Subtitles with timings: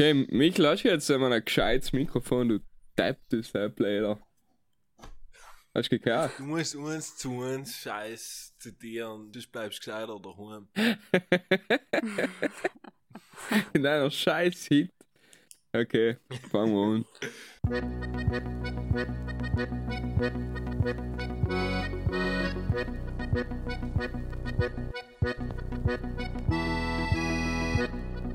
[0.00, 2.60] Okay, mich lass jetzt einmal ein gescheites Mikrofon, du
[2.96, 4.18] depptes Player.
[5.74, 6.38] Hast du gehört?
[6.38, 10.68] Du musst uns zu uns Scheiß zitieren, du bleibst gescheiter daheim.
[13.74, 14.90] In einer Scheiß-Hit.
[15.74, 16.16] Okay,
[16.50, 17.04] fangen wir an.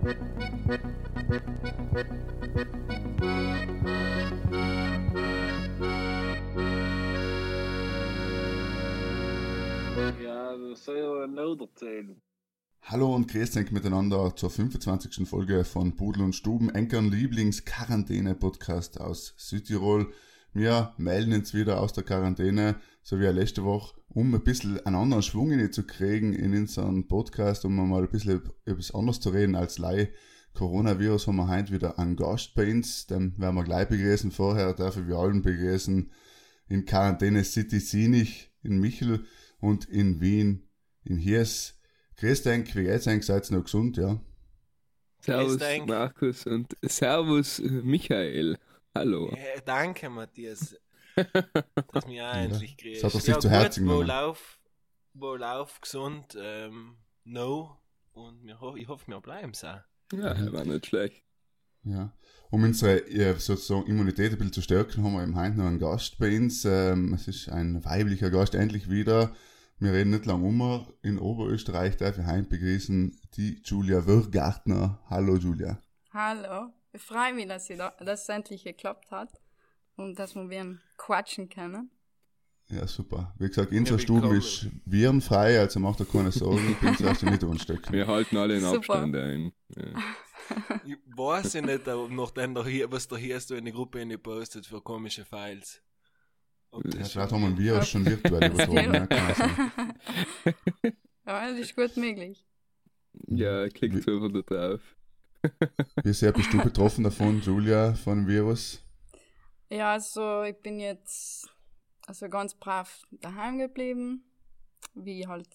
[0.05, 0.11] Ja,
[10.69, 12.21] das soll ja noch erzählen.
[12.83, 15.27] Hallo und grüß euch miteinander zur 25.
[15.27, 20.13] Folge von Pudel und Stuben, Enkern Lieblings-Quarantäne-Podcast aus Südtirol.
[20.55, 24.95] Wir melden uns wieder aus der Quarantäne, so wie letzte Woche, um ein bisschen einen
[24.95, 29.31] anderen Schwung in zu kriegen in unseren Podcast, um mal ein bisschen etwas anderes zu
[29.31, 30.13] reden als Lei.
[30.53, 34.31] Coronavirus haben wir heute wieder einen Gast bei uns, den werden wir gleich begrüßen.
[34.31, 36.09] Vorher dürfen wir allen begrüßen
[36.69, 39.25] in Quarantäne City Sinich, in Michel
[39.59, 40.69] und in Wien,
[41.03, 41.81] in Hies.
[42.15, 43.25] Grüß dich, wie geht's eigentlich?
[43.25, 44.21] Seid ihr noch gesund, ja?
[45.19, 45.57] Servus.
[45.85, 48.57] Markus und Servus Michael.
[48.95, 49.29] Hallo.
[49.35, 50.75] Ja, danke, Matthias.
[51.93, 53.03] dass mir auch endlich grüßt.
[53.03, 54.07] Das hat sich ja, zu Herzen wo genommen.
[54.07, 54.59] lauf,
[55.13, 57.77] wo lauf gesund, ähm, no.
[58.13, 59.67] Und wir ho ich hoffe, wir bleiben so.
[60.13, 61.23] Ja, war nicht schlecht.
[61.83, 62.13] Ja.
[62.49, 65.79] Um unsere äh, sozusagen Immunität ein bisschen zu stärken, haben wir im heute noch einen
[65.79, 66.63] Gast bei uns.
[66.63, 69.35] Ähm, es ist ein weiblicher Gast, endlich wieder.
[69.77, 70.87] Wir reden nicht lang um.
[71.01, 74.99] In Oberösterreich darf ich heim begrüßen die Julia Würgartner.
[75.09, 75.81] Hallo Julia.
[76.13, 79.29] Hallo, ich freue mich, dass, ihr da, dass es endlich geklappt hat
[79.95, 81.91] und dass wir wieder quatschen können.
[82.69, 83.33] Ja, super.
[83.37, 84.39] Wie gesagt, unsere Ja, Stube willkommen.
[84.39, 87.93] ist virenfrei, also macht euch keine Sorgen, ich bin zuerst nicht anstecken.
[87.93, 88.65] Wir halten alle in.
[88.65, 89.51] Abstand ein.
[89.75, 89.83] Ja.
[90.85, 93.71] Ich weiß ja nicht, ob noch dann der hier, was der hier so in die
[93.71, 95.81] Gruppe in die postet für komische Files.
[96.69, 100.93] Ob Ja, das vielleicht haben wir ein Virus schon virtuell übertragen, ja.
[101.25, 102.45] Ja, das ist gut möglich.
[103.27, 104.81] ja, klickt einfach da drauf.
[106.03, 108.81] Wie sehr bist du betroffen davon, Julia, von dem Virus?
[109.69, 111.49] Ja, also ich bin jetzt
[112.05, 114.23] also ganz brav daheim geblieben,
[114.93, 115.49] wie halt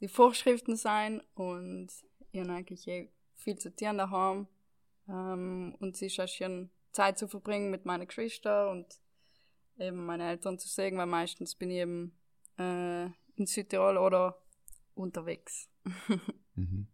[0.00, 1.88] die Vorschriften sein und
[2.32, 4.46] ich habe eigentlich eh viel zu tun daheim
[5.08, 8.86] ähm, und es ist auch schön Zeit zu verbringen mit meiner Geschwister und
[9.78, 12.16] eben meine Eltern zu sehen, weil meistens bin ich eben
[12.58, 14.40] äh, in Südtirol oder
[14.94, 15.68] unterwegs.
[16.56, 16.86] Mhm.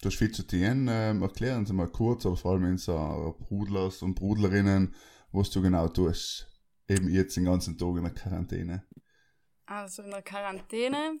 [0.00, 0.86] Du hast viel zu tun.
[0.88, 4.94] Ähm, erklären Sie mal kurz, aber vor allem unsere Brudlers und Brudlerinnen,
[5.32, 6.46] was du genau tust.
[6.86, 8.84] Eben jetzt den ganzen Tag in der Quarantäne.
[9.66, 11.18] Also in der Quarantäne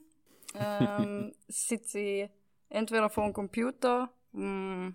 [0.54, 2.30] ähm, sitze ich
[2.68, 4.90] entweder vor dem Computer mm,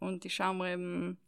[0.00, 1.18] und ich schaue mir eben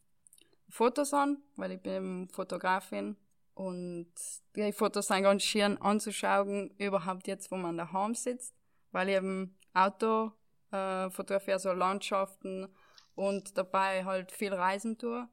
[0.69, 3.17] Fotos an, weil ich bin eben Fotografin
[3.55, 4.13] und
[4.55, 8.55] die Fotos sind ganz schön anzuschauen, überhaupt jetzt, wo man daheim sitzt,
[8.93, 10.33] weil ich eben Auto
[10.73, 12.69] äh, fotografiere, so Landschaften
[13.15, 15.29] und dabei halt viel reisen tue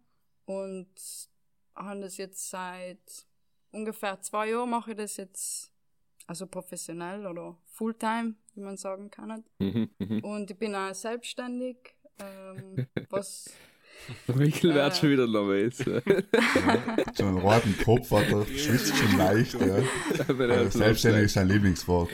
[0.46, 0.90] und
[1.76, 3.28] habe das jetzt seit
[3.72, 5.72] ungefähr zwei Jahren mache ich das jetzt
[6.28, 9.44] also professionell oder Fulltime, wie man sagen kann.
[9.60, 10.24] Mhm, mhm.
[10.24, 13.50] Und ich bin auch selbstständig, ähm, was
[14.28, 14.96] Michael wird Äh.
[14.96, 15.78] schon wieder nervös.
[17.14, 19.54] So einen roten Kopf hat er, schwitzt schon leicht.
[19.54, 19.80] Ja.
[20.38, 22.10] Das selbstständig ist sein Lieblingswort.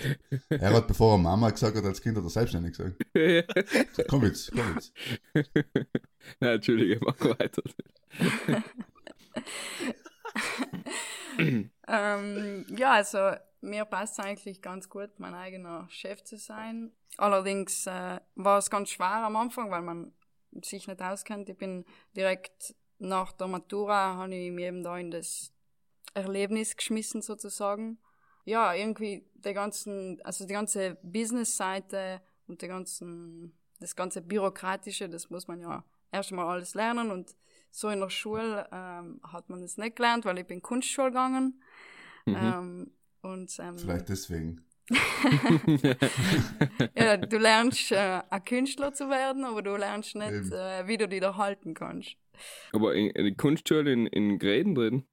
[0.49, 2.95] Er hat, bevor er Mama gesagt hat, als Kind hat er selbstständig gesagt.
[3.93, 4.93] So, komm jetzt, komm jetzt.
[6.39, 7.61] Na, Entschuldige, mach weiter.
[11.87, 16.91] Ähm, ja, also mir passt eigentlich ganz gut, mein eigener Chef zu sein.
[17.17, 20.13] Allerdings äh, war es ganz schwer am Anfang, weil man
[20.61, 21.49] sich nicht auskennt.
[21.49, 25.51] Ich bin direkt nach der Matura, habe ich mich eben da in das
[26.13, 27.97] Erlebnis geschmissen sozusagen.
[28.45, 35.29] Ja, irgendwie der ganzen, also die ganze Business-Seite und die ganzen, das ganze Bürokratische, das
[35.29, 37.35] muss man ja erst mal alles lernen und
[37.71, 41.61] so in der Schule ähm, hat man das nicht gelernt, weil ich bin Kunstschule gegangen.
[42.25, 42.35] Mhm.
[42.35, 42.91] Ähm,
[43.21, 44.63] und ähm, Vielleicht deswegen.
[46.95, 51.07] ja, du lernst äh, ein Künstler zu werden, aber du lernst nicht, äh, wie du
[51.07, 52.17] dich da halten kannst.
[52.73, 55.07] Aber in, in der Kunstschule in, in Gräden drin?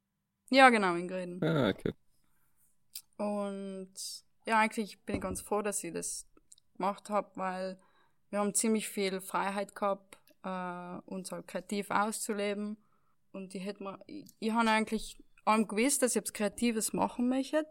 [0.50, 1.43] Ja, genau, in Greden.
[1.44, 1.93] Ah, okay.
[3.17, 3.93] Und
[4.46, 6.26] ja, eigentlich bin ich ganz froh, dass ich das
[6.76, 7.78] gemacht habe, weil
[8.31, 12.76] wir haben ziemlich viel Freiheit gehabt, äh, uns halt kreativ auszuleben.
[13.32, 17.28] Und ich hätte mir, ich, ich habe eigentlich allem gewusst, dass ich etwas Kreatives machen
[17.28, 17.67] möchte,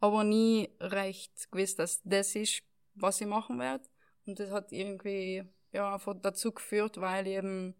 [0.00, 2.62] aber nie recht gewusst, dass das ist,
[2.94, 3.84] was ich machen werde.
[4.26, 7.74] Und das hat irgendwie ja einfach dazu geführt, weil ich eben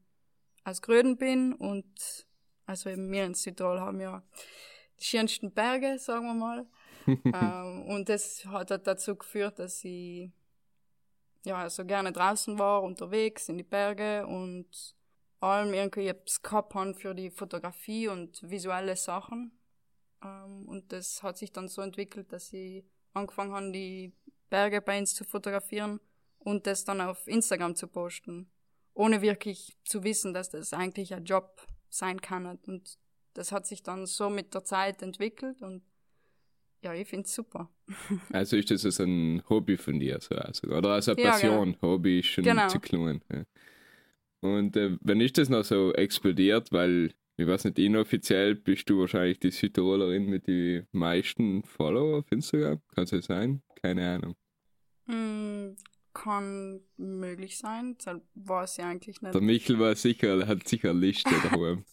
[0.65, 2.27] aus Gröden bin und
[2.67, 4.23] also eben wir in Südtirol haben ja
[4.99, 6.67] die schönsten Berge, sagen wir mal.
[7.07, 10.31] ähm, und das hat halt dazu geführt, dass ich
[11.45, 14.97] ja also gerne draußen war, unterwegs in die Berge und
[15.41, 19.56] allem irgendwie etwas gehabt haben für die Fotografie und visuelle Sachen.
[20.27, 24.13] Ähm, und das hat sich dann so entwickelt, dass ich angefangen habe, die
[24.51, 26.01] Berge bei uns zu fotografieren
[26.39, 28.51] und das dann auf Instagram zu posten,
[28.95, 32.47] ohne wirklich zu wissen, dass das eigentlich ein Job sein kann.
[32.67, 32.99] Und
[33.35, 35.83] das hat sich dann so mit der Zeit entwickelt und
[36.83, 37.71] ja, ich finde es super.
[38.33, 41.77] Also ist das also ein Hobby von dir, so, also, oder also eine Ja, Passion.
[41.83, 42.69] Hobby ist schon Genau.
[42.69, 43.23] zu klein.
[43.33, 43.45] Ja.
[44.41, 49.01] Und äh, wenn ist das noch so explodiert, weil, ich weiß nicht, inoffiziell bist du
[49.01, 52.81] wahrscheinlich die Südtirolerin mit den meisten Follower auf Instagram.
[52.95, 53.63] Kann es das sein?
[53.83, 54.37] Keine Ahnung.
[55.07, 55.77] Hm,
[56.15, 59.35] kann möglich sein, das weiß ich eigentlich nicht.
[59.35, 61.85] Der Michel war sicher, hat sicher eine Liste daheim.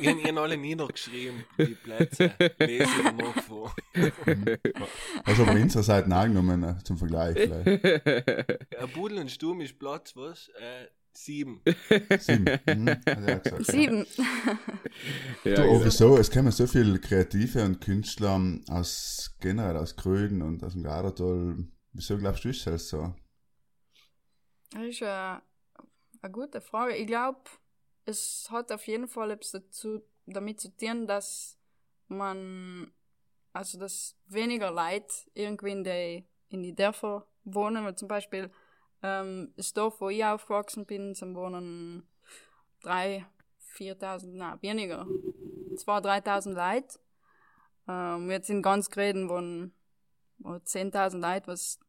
[0.00, 2.32] Ich habe ihnen alle niedergeschrieben, die Plätze.
[2.58, 3.74] Lese ich noch vor.
[5.24, 8.78] Hast du aber unsere Seiten angenommen äh, zum Vergleich vielleicht.
[8.78, 10.48] Ein Pudel und Sturm ist Platz, was?
[10.48, 11.62] Äh, sieben.
[12.18, 12.44] Sieben.
[12.66, 13.64] Mhm, hat er auch gesagt, ja.
[13.64, 14.06] Sieben.
[14.16, 14.58] ja,
[15.44, 15.76] Du, genau.
[15.76, 16.16] aber wieso?
[16.16, 21.56] Es kommen so viele Kreative und Künstler aus generell aus Gröden und aus dem Gardatal.
[21.92, 23.14] Wieso glaubst du, ist das so?
[24.70, 25.42] Das ist eine,
[26.22, 26.96] eine gute Frage.
[26.96, 27.40] Ich glaube,
[28.04, 31.58] es hat auf jeden Fall etwas dazu, damit zu tun, dass
[32.08, 32.92] man,
[33.52, 38.50] also dass weniger Leute irgendwie in die, in die Dörfer wohnen, weil zum Beispiel
[39.02, 42.06] ähm, das Dorf, wo ich aufgewachsen bin, sind wohnen
[42.82, 43.26] drei,
[43.76, 45.06] 4.000, nein, weniger,
[45.74, 46.98] 2.000, 3.000 Leute.
[47.88, 49.72] Ähm, jetzt in ganz Gräden wohnen
[50.38, 51.80] wohnen 10.000 Leute, was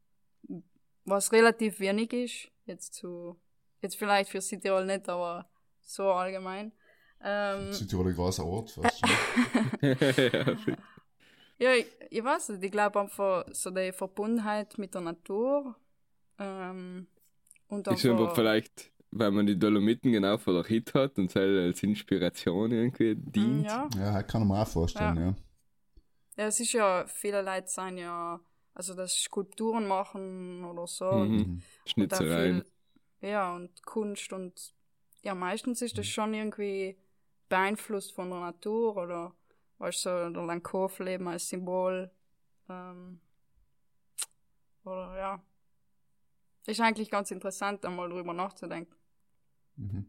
[1.06, 2.51] was relativ wenig ist.
[2.65, 3.39] Jetzt zu,
[3.81, 5.50] jetzt vielleicht für Südtirol nicht, aber
[5.81, 6.71] so allgemein.
[7.21, 9.01] Ähm, Südtirol ein großer Ort fast.
[9.81, 9.98] ne?
[11.59, 15.75] ja, ja, ich, ich weiß nicht, ich glaube einfach so die Verbundenheit mit der Natur.
[16.44, 17.07] Ähm,
[17.69, 21.36] und ist einfach vielleicht, weil man die Dolomiten genau vor der Hit hat und es
[21.36, 23.66] halt als Inspiration irgendwie dient.
[23.66, 25.36] ja, Ja, das kann mir auch vorstellen, ja.
[26.38, 28.40] ja, es ist ja, viele Leute sind ja,
[28.74, 31.06] also das Skulpturen machen oder so.
[31.06, 31.22] Mhm.
[31.22, 31.44] Und, Mhm.
[31.44, 32.63] und Schnitzereien.
[33.22, 34.74] viel, ja, und Kunst und
[35.22, 36.98] ja, meistens ist das schon irgendwie
[37.48, 39.34] beeinflusst von der Natur oder
[39.78, 42.12] weißt du, so der Lankow-Leben als Symbol.
[42.69, 43.19] Ähm,
[44.84, 45.42] oder ja.
[46.65, 48.95] Ist eigentlich ganz interessant, einmal drüber nachzudenken.
[49.75, 50.06] Mhm.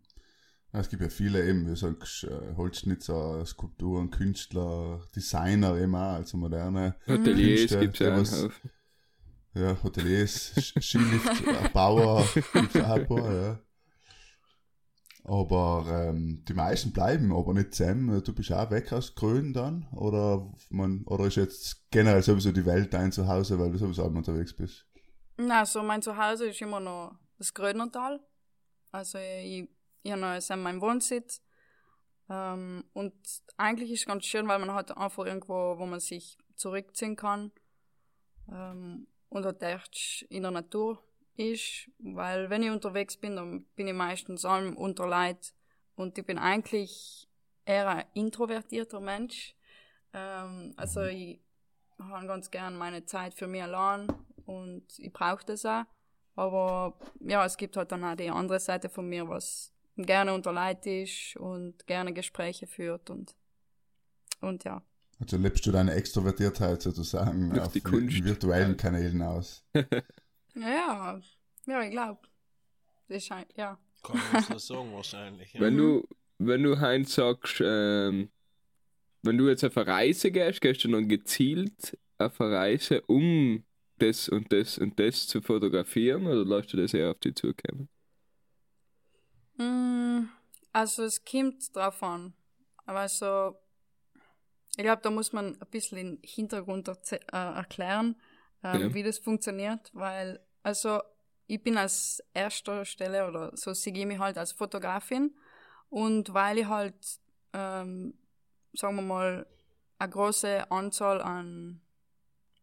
[0.73, 6.15] Es gibt ja viele eben, wie du sagst, äh, Holzschnitzer, Skulpturen, Künstler, Designer eben auch,
[6.15, 8.49] also moderne Hoteliers gibt es ja was-.
[9.55, 13.61] Ja, Hoteliers, Sch- Skiliftbauer, gibt's auch ein paar, ja.
[15.23, 18.23] Aber ähm, die meisten bleiben aber nicht zusammen.
[18.23, 19.87] Du bist auch weg aus Grün dann?
[19.93, 24.19] Oder, man, oder ist jetzt generell sowieso die Welt dein Zuhause, weil du sowieso immer
[24.19, 24.87] unterwegs bist?
[25.37, 28.21] Na, so mein Zuhause ist immer noch das Grödnertal.
[28.93, 29.69] Also ich,
[30.05, 31.43] ich habe noch jetzt meinen Wohnsitz.
[32.31, 33.15] Ähm, und
[33.57, 37.51] eigentlich ist es ganz schön, weil man hat einfach irgendwo, wo man sich zurückziehen kann.
[38.49, 41.03] Ähm, und halt echt in der Natur
[41.37, 41.91] ist.
[41.99, 45.53] Weil wenn ich unterwegs bin, dann bin ich meistens allem unter Leid.
[45.97, 47.29] Und ich bin eigentlich
[47.65, 49.57] eher ein introvertierter Mensch.
[50.13, 51.41] Ähm, also ich
[51.99, 54.07] habe ganz gern meine Zeit für mich allein
[54.47, 55.85] und ich brauche das auch.
[56.37, 60.53] Aber ja, es gibt halt dann auch die andere Seite von mir, was gerne unter
[60.53, 63.35] Leid ist und gerne Gespräche führt und,
[64.41, 64.83] und ja.
[65.21, 68.25] Also lebst du deine Extrovertiertheit sozusagen Durch auf die Kunst.
[68.25, 69.65] virtuellen Kanälen aus?
[70.57, 71.21] Ja,
[71.67, 72.21] ja, ich glaube.
[73.09, 73.77] Das ist ein, ja.
[74.05, 75.53] Kann man so sagen wahrscheinlich.
[75.53, 75.61] Ja.
[75.61, 76.07] Wenn du,
[76.39, 78.31] wenn du Heinz sagst, ähm,
[79.23, 83.65] wenn du jetzt auf eine Reise gehst, gehst du dann gezielt auf eine Reise, um
[83.99, 87.89] das und das und das zu fotografieren oder lässt du das eher auf dich zukommen?
[89.57, 90.29] Mm,
[90.73, 92.35] Also es kommt drauf an.
[92.87, 93.57] Aber also,
[94.77, 98.17] ich glaube, da muss man ein bisschen den Hintergrund äh, erklären,
[98.63, 98.95] ähm, Ja.
[98.95, 101.01] wie das funktioniert, weil, also,
[101.47, 105.37] ich bin als erster Stelle oder so sehe ich mich halt als Fotografin
[105.91, 106.95] und weil ich halt,
[107.53, 108.15] ähm,
[108.73, 109.47] sagen wir mal,
[109.99, 111.83] eine große Anzahl an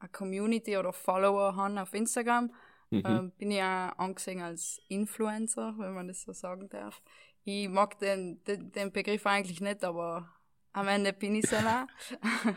[0.02, 2.52] a Community oder Follower habe auf Instagram,
[2.94, 3.04] Mhm.
[3.06, 7.02] ähm, bin ich auch angesehen als Influencer, wenn man das so sagen darf.
[7.46, 10.28] Ich mag den, den, den Begriff eigentlich nicht, aber
[10.74, 11.88] am Ende bin ich es ja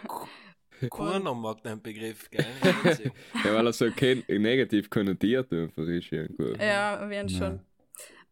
[0.08, 0.26] auch.
[0.90, 2.44] Keiner mag den Begriff, gell?
[3.44, 6.56] Ja, weil er so negativ konnotiert einfach ist irgendwo.
[6.62, 7.38] ja, wir haben Ja.
[7.38, 7.60] schon.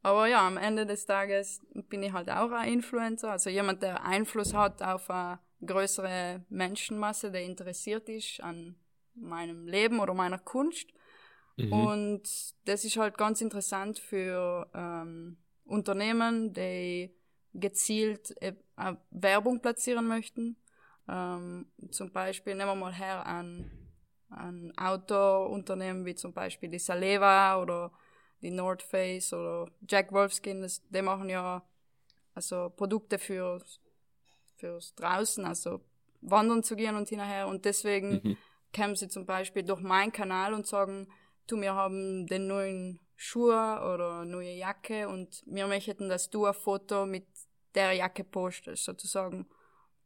[0.02, 4.04] Aber ja, am Ende des Tages bin ich halt auch ein Influencer, also jemand, der
[4.04, 8.74] Einfluss hat auf eine größere Menschenmasse, der interessiert ist an
[9.14, 10.88] meinem Leben oder meiner Kunst.
[11.56, 11.72] Mhm.
[11.72, 12.22] Und
[12.64, 17.14] das ist halt ganz interessant für ähm, Unternehmen, die
[17.54, 18.54] gezielt äh,
[19.10, 20.56] Werbung platzieren möchten.
[21.08, 23.70] Ähm, zum Beispiel nehmen wir mal her an
[24.30, 27.92] ein Outdoor-Unternehmen wie zum Beispiel die Saleva oder
[28.40, 31.62] die North Face oder Jack Wolfskin, das, die machen ja
[32.34, 33.62] also Produkte für
[34.56, 35.80] fürs draußen, also
[36.20, 38.36] wandern zu gehen und hinterher und deswegen Mhm.
[38.72, 41.08] Kämen sie zum Beispiel durch meinen Kanal und sagen,
[41.46, 46.54] du, wir haben den neuen Schuhe oder neue Jacke und wir möchten, dass du ein
[46.54, 47.26] Foto mit
[47.74, 49.46] der Jacke postest, sozusagen.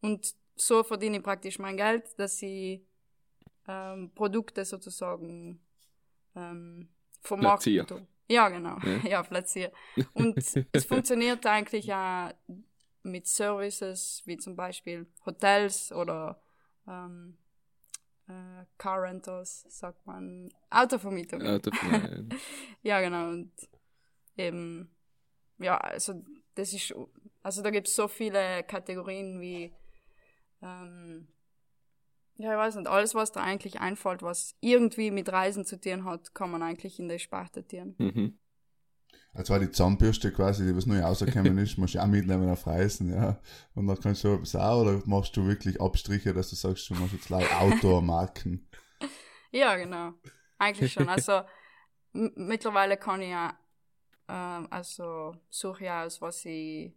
[0.00, 2.82] Und so verdiene ich praktisch mein Geld, dass ich
[3.68, 5.61] ähm, Produkte sozusagen
[6.35, 6.88] ähm,
[7.20, 8.06] vermarkten tue.
[8.28, 8.76] Ja, genau.
[8.78, 8.99] Ja.
[9.08, 9.73] Ja, platziere.
[10.14, 10.37] Und
[10.73, 12.32] es funktioniert eigentlich auch
[13.02, 16.40] mit Services wie zum Beispiel Hotels oder
[16.88, 17.38] ähm,
[18.28, 21.42] äh, Car Rentals, sagt man, Autovermietung.
[21.42, 22.28] Autofahren.
[22.83, 23.30] Ja, genau.
[23.30, 23.52] Und
[24.37, 24.90] eben,
[25.59, 26.23] ja, also
[26.54, 26.95] das ist,
[27.42, 29.73] also da gibt es so viele Kategorien wie,
[30.62, 31.28] ähm,
[32.37, 36.04] ja, ich weiß nicht, alles, was da eigentlich einfällt, was irgendwie mit Reisen zu tun
[36.04, 37.95] hat, kann man eigentlich in der Sparte tun.
[37.99, 38.38] mhm.
[39.35, 42.66] Also war die Zahnbürste quasi, die was neu rausgekommen ist, musst du auch mitnehmen auf
[42.66, 43.38] Reisen, ja.
[43.75, 46.94] Und dann kannst du etwas auch, oder machst du wirklich Abstriche, dass du sagst, du
[46.94, 48.68] machst jetzt laut Outdoor-Marken.
[49.52, 50.12] Ja, genau.
[50.58, 51.08] Eigentlich schon.
[51.08, 51.40] Also
[52.12, 53.58] mittlerweile kann ich ja,
[54.28, 56.92] ähm, also suche ich aus, was ich,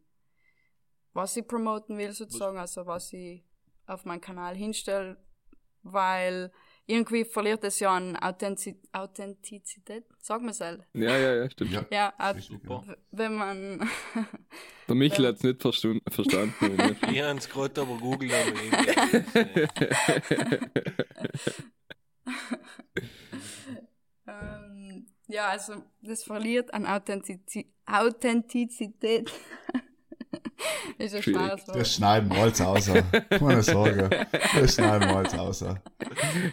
[1.14, 3.46] was ich promoten will sozusagen, also was ich
[3.86, 5.18] auf meinen Kanal hinstelle,
[5.84, 6.52] weil
[6.90, 10.86] irgendwie verliert es ja an Authentiz Authentizität, sag mal selber.
[10.94, 11.72] Ja, ja, ja, stimmt.
[11.72, 12.84] Ja, Ja, Super.
[13.12, 13.88] wenn man,
[14.88, 16.56] Der Michel hat es nicht verstanden.
[17.12, 19.68] Ich habe es gerade aber googelt, aber irgendwie.
[24.28, 29.32] ähm, ja, also das verliert an Authentizi Authentizität.
[30.98, 31.64] Ist ein Schwierig.
[31.66, 32.86] Das schneiden wir alles aus.
[33.30, 34.10] Keine Sorge.
[34.32, 35.66] Das schneiden wir alles aus.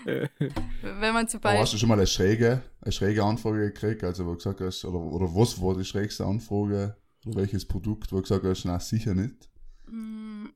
[0.05, 4.25] Wenn man zum Aber hast du schon mal eine schräge, eine schräge Anfrage gekriegt, also
[4.27, 6.97] wo du gesagt hast, oder, oder was war die schrägste Anfrage,
[7.27, 9.49] oder welches Produkt, wo du gesagt hast, nein, sicher nicht?
[9.87, 10.47] mm,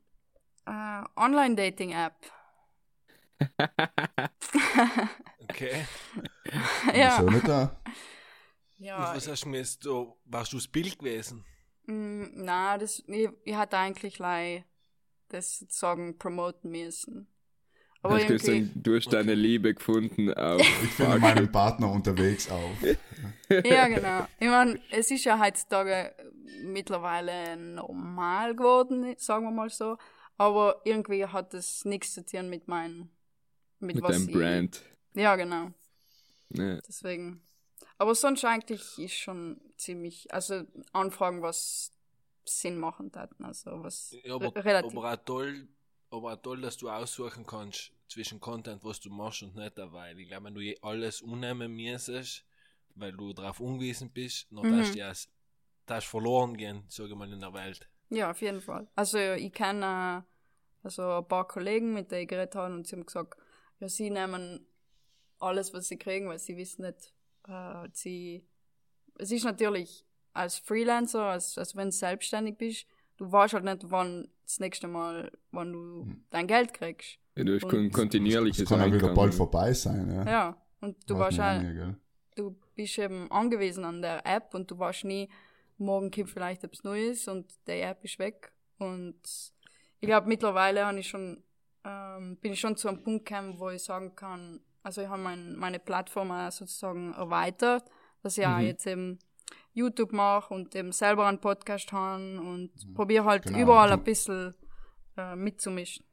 [0.65, 2.15] äh, Online-Dating-App.
[5.49, 5.85] Okay.
[6.93, 7.81] ja, Wieso nicht da?
[8.77, 10.05] Und ja, was hast du mir jetzt da?
[10.25, 11.43] Warst du das Bild gewesen?
[11.85, 14.65] Mm, na, das, ich, ich hatte eigentlich lei
[15.29, 17.27] das sozusagen promoten müssen.
[18.03, 21.91] Aber Hast du irgendwie, gesagt, du hast deine Liebe gefunden auf Ich finde meinen Partner
[21.91, 22.71] unterwegs auf.
[23.63, 24.27] ja, genau.
[24.39, 26.15] Ich meine, es ist ja heutzutage
[26.63, 29.97] mittlerweile normal geworden, sagen wir mal so.
[30.37, 33.09] Aber irgendwie hat es nichts zu tun mit meinem,
[33.79, 34.81] mit, mit was deinem ich, Brand.
[35.13, 35.71] Ja, genau.
[36.49, 36.79] Ja.
[36.87, 37.43] Deswegen.
[38.01, 41.91] Aber sonst eigentlich ist schon ziemlich, also Anfragen, was
[42.45, 44.93] Sinn machen taten, also was Ja, aber, re- relativ.
[44.99, 45.67] aber auch toll,
[46.09, 50.19] aber auch toll, dass du aussuchen kannst zwischen Content, was du machst und nicht, weil
[50.19, 52.43] ich glaube, wenn du alles unnehmen müsstest,
[52.95, 54.69] weil du darauf angewiesen bist, dann Mhm.
[54.69, 55.13] darfst du ja
[55.85, 57.87] darfst verloren gehen, sage ich mal, in der Welt.
[58.09, 58.87] Ja, auf jeden Fall.
[58.95, 62.95] Also ich kenne äh, also ein paar Kollegen, mit denen ich geredet habe und sie
[62.95, 63.37] haben gesagt,
[63.79, 64.65] ja, sie nehmen
[65.39, 67.13] alles, was sie kriegen, weil sie wissen nicht,
[67.51, 68.43] äh, sie,
[69.19, 72.85] es ist natürlich als Freelancer, als, also wenn du selbstständig bist,
[73.17, 77.19] du weißt halt nicht, wann das nächste Mal, wann du dein Geld kriegst.
[77.35, 80.09] Ja, du hast Und- kon kontinuierliches Das kann auch wieder bald vorbei sein.
[80.11, 81.95] Ja, Ja, und du nie, gell?
[82.35, 85.29] du bist eben angewiesen an der App und du weißt nie,
[85.77, 88.51] morgen kommt vielleicht etwas Neues und die App ist weg.
[88.77, 89.19] Und
[89.99, 91.43] ich glaube, mittlerweile habe ich schon,
[91.83, 95.21] ähm, bin ich schon zu einem Punkt gekommen, wo ich sagen kann, also ich habe
[95.21, 97.83] mein, meine Plattform auch sozusagen erweitert,
[98.23, 98.63] dass ich auch Mhm.
[98.65, 99.19] jetzt eben
[99.73, 103.59] YouTube mache und eben selber einen Podcast habe und probiere halt Genau.
[103.59, 104.53] überall ein bisschen
[105.17, 106.05] äh, mitzumischen.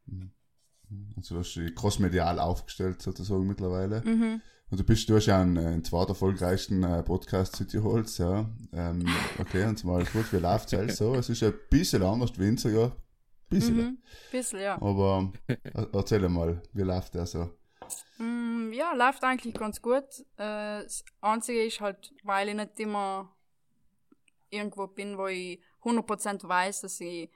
[1.16, 4.02] Also du hast dich crossmedial aufgestellt sozusagen mittlerweile.
[4.04, 4.40] Mhm.
[4.70, 8.48] Und du bist, du hast ja einen, einen zweit erfolgreichsten äh, Podcast Cityholz, ja.
[8.72, 9.06] Ähm,
[9.38, 11.14] okay, und mal gut, wie läuft es so?
[11.14, 12.92] Es ist ein bisschen anders wie Instagram.
[13.48, 13.76] Bisschen.
[13.76, 13.98] Mhm.
[14.30, 14.74] Bisschen, ja.
[14.80, 15.56] Aber äh,
[15.92, 17.50] erzähl mal, wie läuft der so?
[18.72, 20.20] Ja, läuft eigentlich ganz gut.
[20.36, 23.34] Äh, das Einzige ist halt, weil ich nicht immer
[24.50, 27.30] irgendwo bin, wo ich 100% weiß, dass ich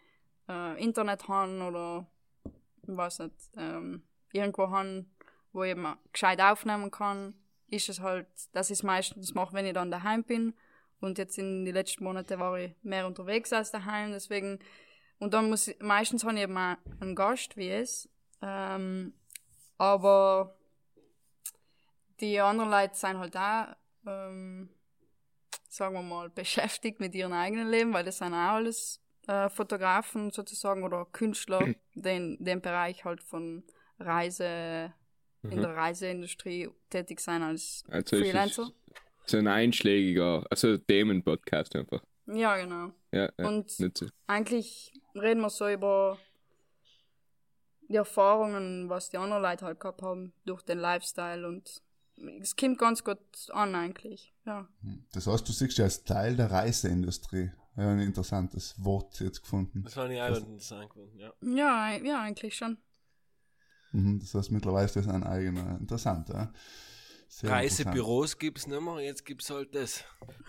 [0.48, 2.06] äh, Internet habe oder
[2.82, 5.06] weiß nicht, ähm, irgendwo habe,
[5.52, 7.34] wo ich eben gescheit aufnehmen kann,
[7.68, 10.54] ist es halt, dass ich es meistens mache, wenn ich dann daheim bin.
[11.00, 14.58] Und jetzt in den letzten Monaten war ich mehr unterwegs als daheim, deswegen.
[15.18, 18.08] Und dann muss ich, meistens habe ich eben einen Gast, wie es.
[18.40, 19.14] Ähm,
[19.78, 20.56] aber
[22.22, 23.66] die anderen Leute sind halt auch,
[24.06, 24.70] ähm,
[25.68, 30.30] sagen wir mal, beschäftigt mit ihrem eigenen Leben, weil das sind auch alles äh, Fotografen
[30.30, 33.64] sozusagen oder Künstler, die in dem Bereich halt von
[33.98, 34.92] Reise,
[35.42, 38.70] in der Reiseindustrie tätig sein als Also Freelancer.
[39.26, 42.02] so ein einschlägiger, also Themen-Podcast einfach.
[42.26, 42.92] Ja, genau.
[43.10, 44.06] Ja, ja Und so.
[44.28, 46.18] eigentlich reden wir so über
[47.88, 51.82] die Erfahrungen, was die anderen Leute halt gehabt haben durch den Lifestyle und
[52.40, 53.18] es kommt ganz gut
[53.50, 54.32] an eigentlich.
[54.46, 54.68] Ja.
[55.12, 57.50] Das heißt, du siehst dich als Teil der Reiseindustrie.
[57.76, 59.82] Ja, ein interessantes Wort jetzt gefunden.
[59.84, 61.32] Das fand ich auch interessant gefunden, ja.
[61.40, 62.76] Ja, ja, eigentlich schon.
[63.92, 66.52] Mhm, das heißt, mittlerweile ist das ein eigener, interessant, ja.
[67.28, 70.04] Sehr Reisebüros gibt es nicht mehr, jetzt gibt es halt das.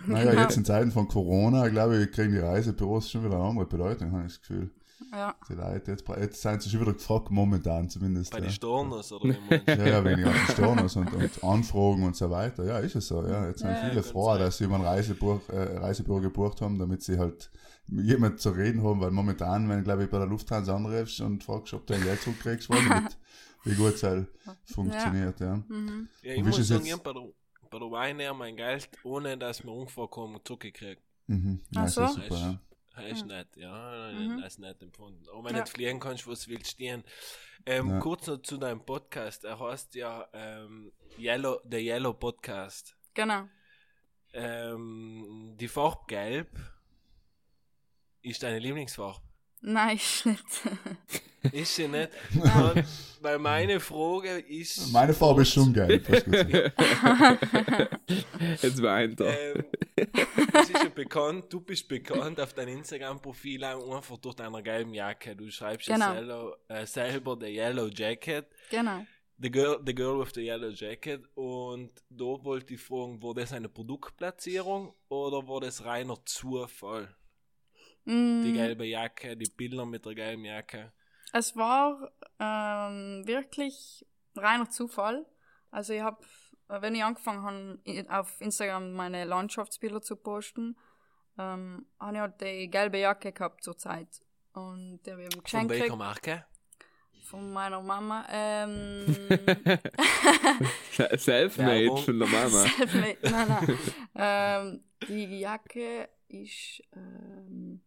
[0.06, 3.68] Naja, jetzt in Zeiten von Corona, glaube ich, kriegen die Reisebüros schon wieder eine andere
[3.68, 4.70] Bedeutung, habe ich das Gefühl.
[5.12, 5.36] Ja.
[5.50, 8.32] Die Leute, jetzt, jetzt sind sie schon wieder gefragt, momentan zumindest.
[8.32, 8.46] Bei ja.
[8.46, 9.36] den Stornos oder?
[9.68, 12.64] Ja, ja, wegen ganzen Stornos und, und Anfragen und so weiter.
[12.66, 13.26] Ja, ist es so.
[13.28, 14.40] Ja, jetzt sind Ja, viele kann froh, sein.
[14.40, 17.52] dass sie über ein Reisebuch, äh, Reisebüro gebucht haben, damit sie halt
[17.88, 21.74] jemand zu reden haben, weil momentan, wenn glaube ich bei der Lufthansa anrufst und fragst,
[21.74, 23.18] ob du ein Geld zurückkriegst, weiß ich nicht,
[23.66, 24.28] wie gut es halt
[24.66, 25.40] funktioniert.
[25.40, 25.56] Ja.
[25.68, 26.08] Mhm.
[26.22, 27.28] Ja, ich Und wie muss ist es sagen, jetzt- bei der,
[27.70, 31.02] bei der Ryanair mein Geld, ohne dass mir umvorkommen, zurückgekriegt.
[31.28, 31.60] Mhm.
[31.72, 32.22] Ja, Ach ist ja so.
[32.22, 32.36] super.
[32.38, 32.60] Ja.
[32.96, 34.40] Das ist nett, ja, Mhm.
[34.42, 35.28] das ist nett empfunden.
[35.30, 35.60] Aber wenn Ja.
[35.60, 37.04] du nicht fliegen kannst, was willst du stehen?
[37.66, 38.00] Ähm, Ja.
[38.00, 39.44] Kurz noch zu deinem Podcast.
[39.46, 42.96] Er heißt ja ähm, Yellow, der Yellow Podcast.
[43.14, 43.48] Genau.
[44.34, 46.50] Ähm, die Farbe Gelb
[48.22, 49.22] ist deine Lieblingsfarbe.
[49.66, 50.44] Nein, ist nicht.
[51.52, 52.10] Ist sie nicht?
[52.36, 52.86] Weil-
[53.20, 54.92] Weil meine Frage ist.
[54.94, 56.08] Meine Farbe ist schon gesagt.
[58.62, 59.56] Jetzt weint er.
[59.56, 59.64] Ähm,
[59.96, 65.36] es ist ja bekannt, du bist bekannt auf deinem Instagram-Profil einfach durch deine gelben Jacke.
[65.36, 66.14] Du schreibst Genau.
[66.14, 68.46] ja selber, äh, selber der Yellow Jacket.
[68.70, 69.06] genau.
[69.40, 71.24] The girl, the girl with the Yellow Jacket.
[71.36, 77.14] Und da wollte ich fragen, war das eine Produktplatzierung oder war das reiner Zufall?
[78.06, 80.92] Die Mm, gelbe Jacke, die Bilder mit der gelben Jacke.
[81.32, 85.26] Es war ähm, wirklich reiner Zufall.
[85.72, 86.18] Also ich habe,
[86.68, 87.80] wenn ich angefangen habe,
[88.20, 90.78] auf Instagram meine Landschaftsbilder zu posten,
[91.38, 94.22] ähm, habe ich halt die gelbe Jacke gehabt zur Zeit.
[94.54, 96.46] Und die habe ich eben Von geschenkt welcher gekriegt Marke?
[97.24, 98.26] von meiner Mama.
[98.30, 99.06] Ähm,
[101.18, 102.50] Selfmade von der Mama.
[102.50, 103.78] Selfmade, nein, nein.
[104.16, 107.82] ähm, die Jacke ist ähm,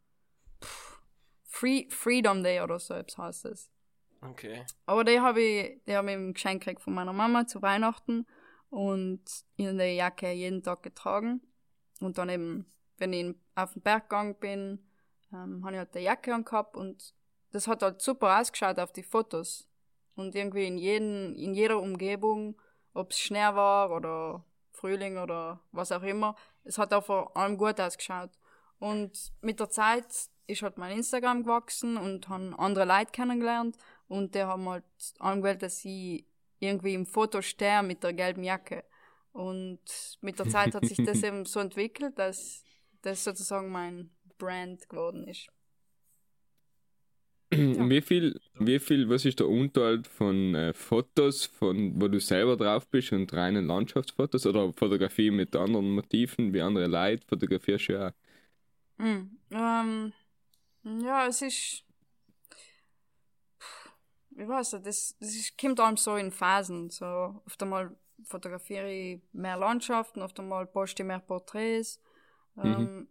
[1.56, 3.70] Free, Freedom Day oder so etwas heißt es.
[4.20, 4.66] Okay.
[4.84, 8.26] Aber die habe ich, die habe ich im Geschenk gekriegt von meiner Mama zu Weihnachten
[8.68, 9.22] und
[9.58, 11.40] habe die Jacke jeden Tag getragen.
[12.00, 12.66] Und dann eben,
[12.98, 14.86] wenn ich auf den Berg gegangen bin,
[15.32, 17.14] ähm, habe ich halt die Jacke angehabt und
[17.52, 19.66] das hat halt super ausgeschaut auf die Fotos.
[20.14, 22.60] Und irgendwie in, jeden, in jeder Umgebung,
[22.92, 27.56] ob es Schnee war oder Frühling oder was auch immer, es hat auch vor allem
[27.56, 28.30] gut ausgeschaut.
[28.78, 33.76] Und mit der Zeit ist halt mein Instagram gewachsen und haben andere Leute kennengelernt
[34.08, 34.84] und die haben halt
[35.18, 36.24] angewählt, dass ich
[36.58, 38.84] irgendwie im Foto stehe mit der gelben Jacke.
[39.32, 39.80] Und
[40.22, 42.64] mit der Zeit hat sich das eben so entwickelt, dass
[43.02, 45.48] das sozusagen mein Brand geworden ist.
[47.50, 52.56] Wie viel, wie viel, was ist der Unterhalt von äh, Fotos, von wo du selber
[52.56, 57.92] drauf bist und reinen Landschaftsfotos oder Fotografie mit anderen Motiven wie andere Leute fotografierst du
[57.92, 58.12] ja.
[58.98, 60.12] Mm, ähm,
[60.86, 61.84] ja, es ist.
[64.38, 66.90] Ich weiß nicht, das, das ist, kommt allem so in Phasen.
[66.90, 72.00] So, oft einmal fotografiere ich mehr Landschaften, oft einmal poste ich mehr Porträts.
[72.62, 73.08] Ähm,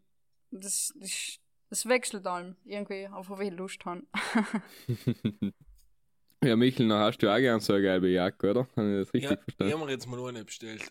[0.51, 4.03] das, das, das wechselt allem irgendwie, auf wie ich Lust habe.
[6.45, 8.67] Ja, Michel, dann hast du auch gern so eine gelbe Jacke, oder?
[8.75, 9.73] Habe ich das richtig Ja, ich verstanden?
[9.73, 10.81] habe mir jetzt mal eine bestellt.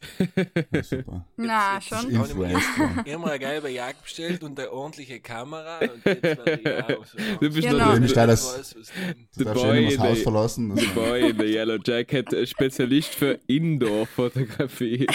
[0.72, 1.24] Ja, super.
[1.36, 2.10] Na, jetzt- schon.
[2.12, 2.60] jetzt- worden.
[3.04, 5.78] Ich habe mir eine gelbe Jacke bestellt und eine ordentliche Kamera.
[5.78, 7.94] Und jetzt werde ich auch so Du bist Genau.
[7.94, 10.74] ich der, der, das- weiß, was denn- Du Der darfst Boy in Haus der- verlassen.
[10.76, 15.06] Das Boy in der Yellow Jacket, äh, Spezialist für Indoor-Fotografie.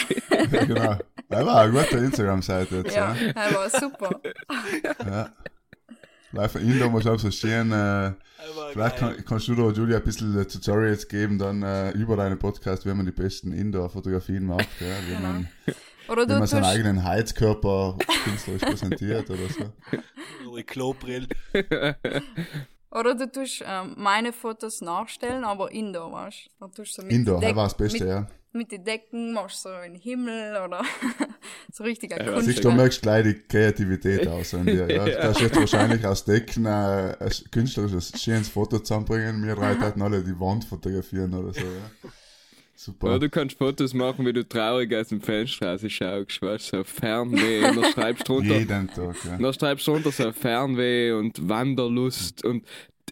[0.51, 0.95] ja, genau.
[1.29, 2.95] Das war eine gute Instagram-Seite jetzt.
[2.95, 3.33] Ja, Ja.
[3.33, 4.21] das war super.
[5.05, 5.33] Ja.
[6.31, 7.71] Live von Indoor muss auch so stehen.
[7.71, 8.13] Äh,
[8.73, 12.37] vielleicht kann, kannst du da, Julia, ein bisschen äh, Tutorials geben, dann äh, über deinen
[12.37, 14.67] Podcast, wie man die besten Indoor-Fotografien macht.
[14.79, 15.21] Ja, wie, Genau.
[15.27, 15.49] man,
[16.07, 19.73] Oder wie du man seinen eigenen Heizkörper künstlerisch präsentiert oder so.
[20.49, 21.27] Oder die Klobrille.
[22.91, 26.49] Oder du tust ähm, meine Fotos nachstellen, aber indoor, weißt du?
[26.59, 28.27] Dann tust du so mit Indoor, Deck- das war das Beste, mit, ja.
[28.51, 30.81] mit den Decken, machst so einen Himmel oder
[31.71, 32.47] so richtig ein Ja, Kunst.
[32.47, 34.89] Siehst du, merkst gleich die Kreativität aus an dir.
[34.91, 35.05] Ja.
[35.05, 35.19] Du Ja.
[35.21, 39.43] kannst jetzt wahrscheinlich aus Decken äh, ein künstlerisches, schönes Foto zusammenbringen.
[39.45, 41.61] Wir drei hätten alle die Wand fotografieren oder so.
[41.61, 42.09] Ja.
[42.81, 43.07] Super.
[43.07, 46.77] Oder du kannst Fotos machen, wie du traurig aus dem Fenster raus schaust, weißt du,
[46.77, 49.37] so Fernweh, und dann schreibst du drunter, Jeden Tag, ja.
[49.37, 52.63] dann schreibst du drunter so Fernweh und Wanderlust und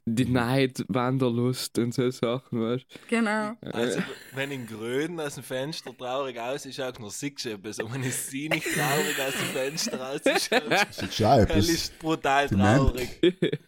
[0.05, 3.53] die Neid, Wanderlust und so Sachen, weißt Genau.
[3.61, 4.01] Also,
[4.35, 7.79] wenn in Gröden aus dem Fenster traurig ausschaut, dann siehst du etwas.
[7.79, 13.09] Und wenn ich sie nicht traurig aus dem Fenster ausschaut, ist dann ist brutal traurig.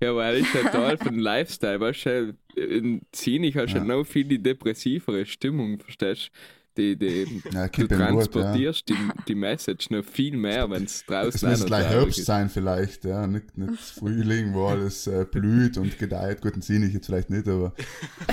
[0.00, 3.80] Ja, weil ich halt total von Lifestyle, weißt du, in Zinich hast du Ja.
[3.80, 6.38] halt noch viel die depressivere Stimmung, verstehst du?
[6.76, 7.96] Die, die, Ja, du in Wort, ja.
[7.96, 8.96] transportierst die,
[9.28, 12.26] die Message noch viel mehr, wenn es Es draußen müsste einer gleich traurig Herbst ist.
[12.26, 13.26] sein vielleicht, ja.
[13.26, 16.42] Nicht, nicht Frühling, wo alles äh, blüht und gedeiht.
[16.42, 17.74] Gut, den sehe ich jetzt vielleicht nicht, aber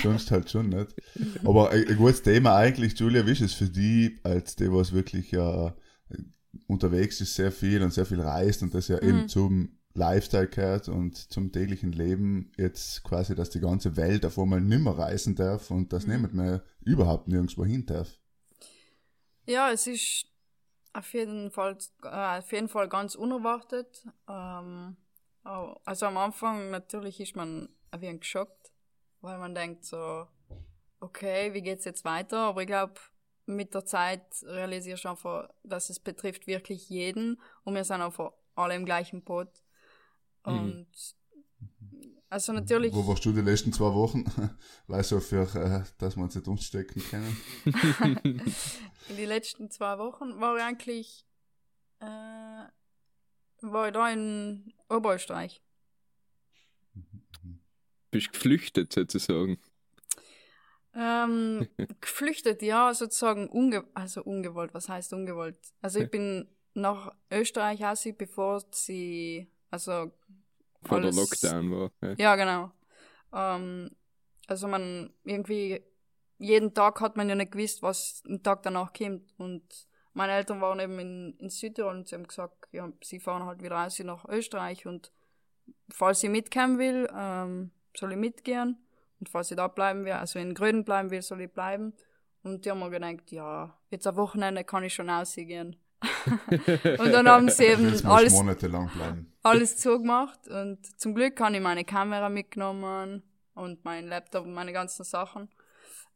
[0.02, 0.94] sonst halt schon nicht.
[1.44, 4.94] Aber ein, ein gutes Thema eigentlich, Julia, wie ist es für die, als die, was
[4.94, 5.76] wirklich ja
[6.68, 10.90] unterwegs ist, sehr viel und sehr viel reist und das ja eben zum Lifestyle gehört
[10.90, 15.70] und zum täglichen Leben jetzt quasi, dass die ganze Welt auf einmal nimmer reisen darf
[15.72, 18.20] und dass niemand mehr überhaupt nirgendwo hin darf.
[19.46, 20.26] Ja, es ist
[20.94, 24.08] auf jeden Fall, äh, auf jeden Fall ganz unerwartet.
[24.30, 24.96] Ähm,
[25.44, 28.72] also am Anfang natürlich ist man ein wenig geschockt,
[29.22, 30.28] weil man denkt so,
[31.02, 32.38] okay, wie geht's jetzt weiter?
[32.40, 32.94] Aber ich glaube,
[33.46, 38.32] mit der Zeit realisierst du einfach, dass es betrifft wirklich jeden und wir sind einfach
[38.56, 39.50] alle im gleichen Boot.
[40.44, 40.88] Und
[42.34, 42.93] also natürlich.
[42.93, 44.26] Wo warst du die letzten zwei Wochen?
[44.88, 47.38] Weil so für, äh, dass wir uns nicht umstecken können.
[49.10, 51.26] In die letzten zwei Wochen war ich eigentlich
[52.00, 52.06] äh,
[53.62, 55.62] war ich da in Oberösterreich.
[58.12, 59.60] Bist geflüchtet sozusagen.
[60.96, 61.67] Ähm,
[62.02, 64.74] geflüchtet, ja, sozusagen unge also ungewollt.
[64.74, 65.58] Was heißt ungewollt?
[65.82, 70.12] Also ich bin nach Österreich aus, bevor sie, also
[70.86, 71.91] Vor der Lockdown war.
[72.02, 72.15] Ja.
[72.17, 72.72] Ja, genau.
[73.34, 73.91] Ähm,
[74.48, 75.84] also man irgendwie
[76.38, 79.34] jeden Tag hat man ja nicht gewusst, was den Tag danach kommt.
[79.38, 79.63] Und
[80.13, 83.63] meine Eltern waren eben in, in Südtirol und sie haben gesagt, ja, sie fahren halt
[83.63, 85.12] wieder raus nach Österreich und
[85.89, 88.78] falls sie mitkommen will, ähm, soll ich mitgehen.
[89.19, 91.93] Und falls sie da bleiben will, also in Gröden bleiben will, soll ich bleiben.
[92.43, 95.78] Und die haben mir gedacht, ja, jetzt am Wochenende kann ich schon ausgehen.
[97.00, 98.34] und dann haben sie eben alles
[99.44, 103.24] alles zugemacht und zum Glück habe ich meine Kamera mitgenommen
[103.56, 105.50] und mein Laptop und meine ganzen Sachen.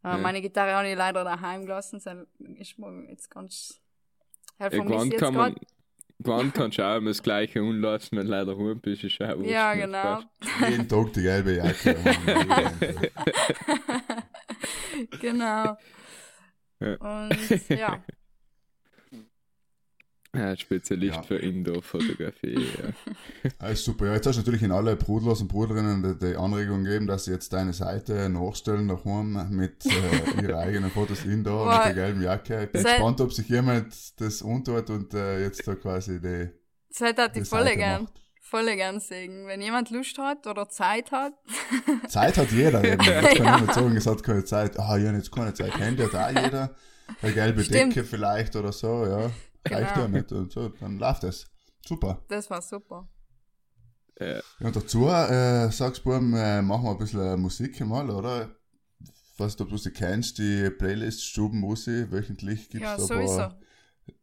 [0.04, 0.17] Äh, Ja.
[0.17, 2.17] Meine Gitarre habe ich leider daheim gelassen, das
[2.60, 3.82] ist mir jetzt ganz
[4.58, 5.56] helfen Irgendwann jetzt kann man,
[6.20, 9.41] irgendwann kannst du auch immer das Gleiche unlassen, wenn du leider rum bist, ist auch
[9.43, 10.22] Ja, genau.
[10.70, 11.98] Jeden Tag die gelbe Jacke.
[15.20, 15.78] genau.
[16.80, 16.96] Ja.
[17.00, 18.04] Und ja,
[20.50, 21.21] Ja, Spezialist Ja.
[21.23, 23.52] für Indoor-Fotografie, ja.
[23.60, 24.06] Alles super.
[24.08, 27.26] Ja, jetzt hast du natürlich in alle Brudlers und Bruderinnen die, die Anregung gegeben, dass
[27.26, 31.84] sie jetzt deine Seite nachstellen daheim mit äh, ihren eigenen Fotos indoor mit Boah.
[31.86, 32.63] der gelben Jacke.
[32.65, 36.50] Ich bin Sei- gespannt, ob sich jemand das untut und äh, jetzt da quasi die,
[36.89, 38.13] das hätte die ich voll Seite gern, macht.
[38.41, 39.47] voll gern sehen.
[39.47, 41.34] Wenn jemand Lust hat oder Zeit hat,
[42.08, 43.04] Zeit hat jeder eben.
[43.04, 43.56] Jetzt kann Ja.
[43.58, 44.80] niemand sagen, es hat keine Zeit.
[44.80, 45.78] Ah, ja, jetzt keine Zeit.
[45.80, 46.76] Handy hat auch jeder.
[47.21, 47.95] Eine gelbe Stimmt.
[47.95, 49.32] Decke vielleicht oder so, ja.
[49.71, 50.06] Reicht Genau.
[50.06, 50.32] ja nicht.
[50.32, 51.45] Und so, dann läuft es.
[51.86, 52.21] Super.
[52.27, 53.08] das war super.
[54.19, 54.27] ja.
[54.60, 56.19] Ja, und dazu, äh, sagst du, äh,
[56.62, 58.49] machen wir ein bisschen äh, Musik mal, oder?
[58.99, 63.06] Ich weiß nicht, ob du sie kennst, die Playlist Stuben Musi, wöchentlich gibt Ja, es
[63.08, 63.41] sowieso.
[63.41, 63.49] ein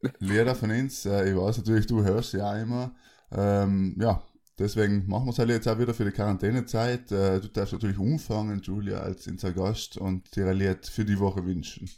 [0.03, 1.07] paar Lieder von uns.
[1.07, 2.95] Äh, ich weiß natürlich, du hörst sie auch immer.
[3.31, 4.23] Ähm, ja,
[4.59, 7.13] deswegen machen wir es halt jetzt auch wieder für die Quarantänezeit.
[7.13, 11.19] Äh, du darfst natürlich umfangen, Julia, als unser Gast und dir ein Lied für die
[11.19, 11.89] Woche wünschen.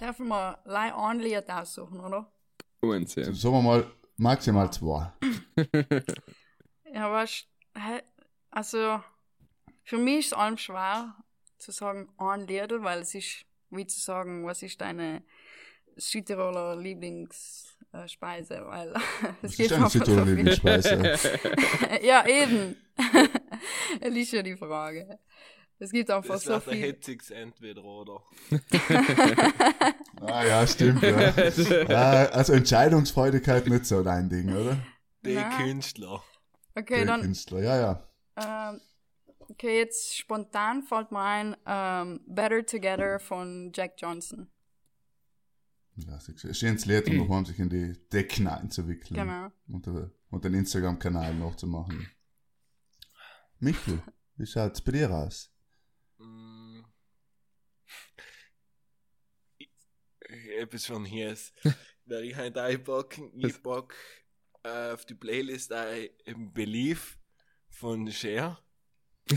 [0.00, 2.30] Dürfen wir gleich ein Lied aussuchen, oder?
[2.90, 3.32] Und ja.
[3.32, 5.12] Sagen wir mal, maximal zwei.
[6.92, 8.02] Ja, hä,
[8.52, 9.00] also
[9.82, 11.16] für mich ist es allem schwer
[11.58, 15.24] zu sagen ein Lied, weil es ist wie zu sagen, was ist deine
[15.96, 18.94] Südtiroler Lieblingsspeise, weil
[19.42, 20.34] es ist eine so Südtiroler viel.
[20.36, 21.18] Lieblingsspeise.
[22.02, 22.76] Ja, eben.
[24.00, 25.18] das ist ja die Frage.
[25.84, 26.74] Es gibt einfach Das so viel.
[26.74, 28.22] hitziges Entweder-Oder.
[30.20, 31.30] Ah ja, stimmt, ja.
[31.88, 32.24] ja.
[32.32, 34.78] Also Entscheidungsfreudigkeit nicht so dein Ding, oder?
[35.24, 35.56] Die Na.
[35.58, 36.22] Künstler.
[36.74, 37.76] Okay, Der dann Künstler, ja,
[38.36, 38.72] ja.
[38.72, 38.80] Ähm,
[39.38, 44.48] okay, jetzt spontan fällt mir ein ähm, Better Together von Jack Johnson.
[45.96, 46.18] Ja,
[46.52, 49.48] schönes Lied, um daheim sich in die Decken einzuwickeln Genau.
[49.68, 52.08] und, äh, und den Instagram-Kanal nachzumachen.
[53.60, 54.02] Michel,
[54.36, 55.53] wie schaut's bei dir aus?
[56.24, 56.84] Mm.
[59.58, 59.70] Ich-
[60.58, 61.52] Etwas von hier ist.
[62.06, 63.94] Wer ich heute einpacken, ich pack
[64.62, 67.18] äh, auf die Playlist ein im Belief
[67.70, 68.58] von Cher.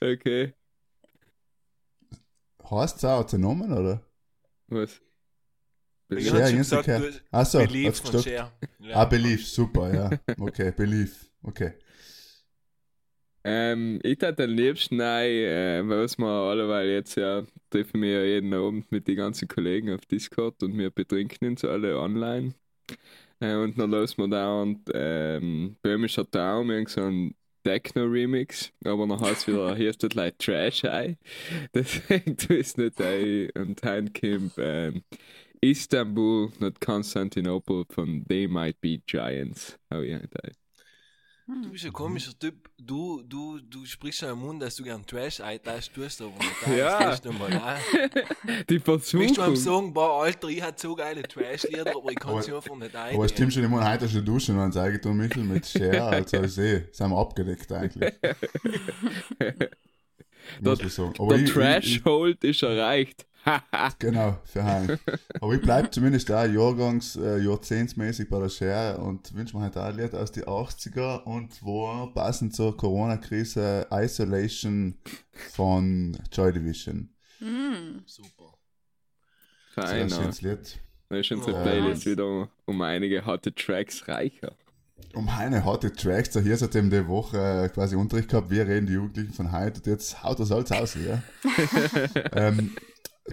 [0.00, 0.54] Okay.
[2.70, 4.04] Heißt es auch autonomen, oder?
[4.68, 5.00] Was?
[6.08, 7.00] Ich Cher hab schon Insta gesagt, Care.
[7.00, 8.24] du hast Achso, Belief von gestoppt.
[8.24, 8.52] Cher.
[8.78, 8.96] Ja.
[8.96, 10.10] Ah, Belief, super, ja.
[10.38, 11.72] Okay, Belief, okay.
[13.48, 18.24] Ähm, ich hätte am liebsten nein, äh, was wir alleweil jetzt ja treffen wir ja
[18.24, 22.54] jeden Abend mit den ganzen Kollegen auf Discord und wir betrinken uns alle online.
[23.40, 29.06] Äh, und dann lassen wir da und ähm, Böhmischer Traum, irgend so ein Techno-Remix, aber
[29.06, 31.16] dann heißt wieder, hier ist das like Trash ein.
[31.74, 35.02] Deswegen tu es nicht ein dann kommt ähm,
[35.60, 39.78] Istanbul, nicht Konstantinopel von They Might Be Giants.
[39.92, 40.48] Oh ja, da.
[41.48, 42.68] Du bist ein komischer Typ.
[42.76, 46.76] Du, du, du sprichst schon im Mund, dass du gern Trash einteilst, tust aber nicht.
[46.76, 46.98] Ja.
[46.98, 47.78] Das lässt du mal an.
[48.68, 49.56] Die Bist du am Versuchung.
[49.56, 53.14] Sagen, boah, Alter, ich hatte so geile Trash-Lieder, aber ich kann sie einfach nicht ein.
[53.14, 56.02] Aber es stimmt schon, ich meine, heute du duschen und ans Eigentum, Michel, mit Share,
[56.06, 58.14] also ich sehe, sind wir abgedeckt eigentlich.
[60.60, 61.14] Muss ich sagen.
[61.18, 63.24] Aber Der Threshold ist erreicht.
[63.98, 64.98] Genau, für Hein.
[65.40, 69.76] Aber ich bleibe zumindest da Jahrgangs-, äh, jahrzehntsmäßig bei der Share und wünsche mir halt
[69.76, 74.96] auch ein Lied aus den 80er und zwar passend zur Corona-Krise Isolation
[75.52, 77.10] von Joy Division.
[77.40, 78.00] Mm.
[78.06, 78.54] Super.
[79.74, 80.08] Sehr Feiner.
[80.10, 80.78] schönes Lied.
[81.08, 81.62] Da ist unsere Oh.
[81.62, 84.52] Playlist wieder um einige harte Tracks reicher.
[85.14, 88.86] Um eine harte Tracks, da hier seitdem die Woche äh, quasi Unterricht gehabt, wir reden
[88.86, 91.22] die Jugendlichen von heute und jetzt haut das alles aus, ja.
[92.32, 92.74] ähm,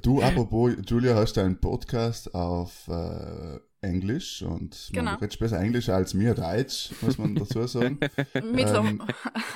[0.01, 5.11] du, apropos, Julia, hast einen Podcast auf äh, Englisch und Genau.
[5.11, 7.99] man redet besser Englisch als mir Deutsch, muss man dazu sagen.
[8.33, 9.03] Mittler Ähm,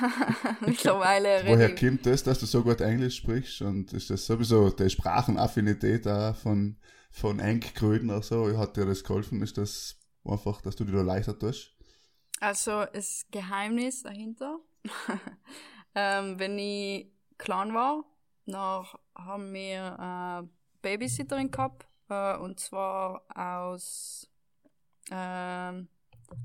[0.66, 4.90] Mittlerweile Woher kommt das, dass du so gut Englisch sprichst und ist das sowieso die
[4.90, 6.78] Sprachenaffinität auch von,
[7.12, 8.58] von Enk Grödner so?
[8.58, 9.42] Hat dir das geholfen?
[9.42, 11.74] Ist das einfach, dass du dir da leichter tust?
[12.40, 14.60] Also das Geheimnis dahinter.
[15.96, 18.04] ähm, wenn ich klein war,
[18.46, 18.86] dann
[19.18, 20.50] haben wir eine
[20.82, 24.30] Babysitterin gehabt, äh, und zwar aus,
[25.12, 25.88] ähm,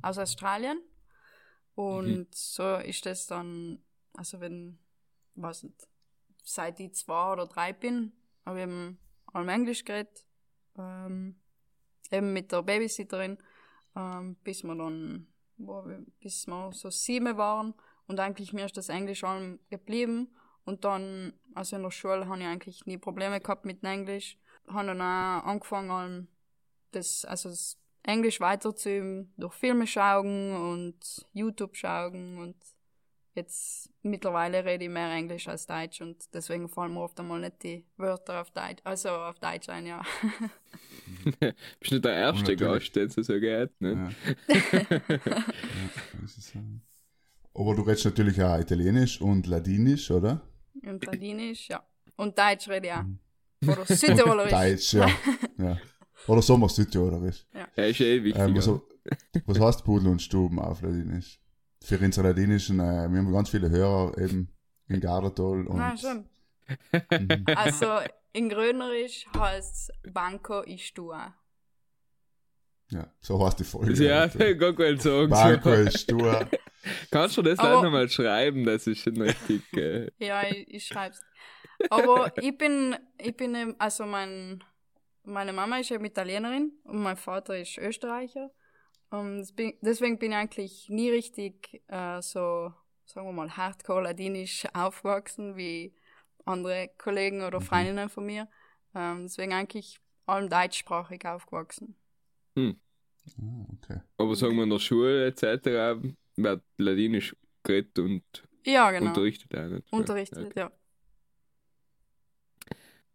[0.02, 0.80] aus Australien.
[1.74, 3.82] Und so ist das dann,
[4.14, 4.78] also wenn,
[5.34, 5.88] weiß nicht,
[6.44, 8.12] seit ich zwei oder drei bin,
[8.44, 10.26] habe ich eben allem Englisch geredet,
[10.76, 11.40] ähm,
[12.10, 13.38] eben mit der Babysitterin,
[13.94, 15.28] ähm, bis wir dann
[15.66, 17.74] wo wir, bis wir so sieben waren.
[18.06, 20.28] Und eigentlich mir ist das Englisch allem geblieben.
[20.64, 24.36] Und dann, also in der Schule habe ich eigentlich nie Probleme gehabt mit dem Englisch,
[24.68, 26.28] habe dann auch angefangen
[26.92, 32.56] das, also das Englisch weiterzuüben, durch Filme schauen und YouTube schauen und
[33.34, 37.62] jetzt mittlerweile rede ich mehr Englisch als Deutsch und deswegen fallen mir oft einmal nicht
[37.62, 40.02] die Wörter auf Deutsch, also auf Deutsch ein, ja.
[41.80, 42.56] Bist nicht der erste.
[42.56, 44.14] Gast, es so geht, ne?
[44.48, 44.54] Ja.
[44.54, 45.00] ja,
[47.54, 50.42] Aber du redest natürlich auch Italienisch und Ladinisch, oder?
[50.82, 51.82] Und Ladinisch, ja.
[52.16, 53.02] Und Deutsch rede ich auch.
[53.02, 53.18] Mhm.
[53.68, 54.50] Oder Südtirolerisch.
[54.50, 55.08] Deutsch, ja.
[55.58, 55.78] ja.
[56.26, 57.46] Oder Sommer Südtirolerisch.
[57.74, 58.46] Er ist eh wichtiger.
[58.46, 58.68] Ähm, was,
[59.46, 61.40] was heißt Pudel und Stuben auf Ladinisch?
[61.82, 64.48] Für unsere Ladinischen, äh, wir haben ganz viele Hörer eben
[64.88, 65.78] in Gardetol und.
[65.78, 66.24] Nein, schon.
[67.10, 67.44] Mhm.
[67.56, 67.86] Also
[68.32, 71.32] in Grönerisch heißt Banco ist du auch.
[72.90, 74.04] Ja, so heißt die Folge.
[74.04, 75.28] ja, Also, gar kein Song.
[75.30, 76.46] Banco ist stur.
[77.10, 78.64] Kannst du das Aber- dann nochmal schreiben?
[78.64, 79.62] Das ist schon richtig.
[79.74, 81.20] Äh, Ja, ich, ich schreib's.
[81.90, 84.62] Aber ich bin, ich bin, eben- also mein,
[85.24, 88.50] meine Mama ist eben Italienerin und mein Vater ist Österreicher.
[89.10, 89.46] Und
[89.82, 92.72] deswegen bin ich eigentlich nie richtig äh, so,
[93.04, 95.94] sagen wir mal, hardcore-ladinisch aufgewachsen wie
[96.44, 98.48] andere Kollegen oder Freundinnen von mir.
[98.94, 101.96] Ähm, deswegen eigentlich allem deutschsprachig aufgewachsen.
[102.56, 102.72] Ah,
[103.72, 104.00] okay.
[104.18, 106.02] aber sagen wir in der Schule etc.
[106.36, 108.22] wird Ladinisch geredet und
[108.66, 109.06] Ja, genau.
[109.08, 109.92] unterrichtet auch nicht.
[109.92, 110.58] Unterrichtet, Okay.
[110.60, 110.72] ja.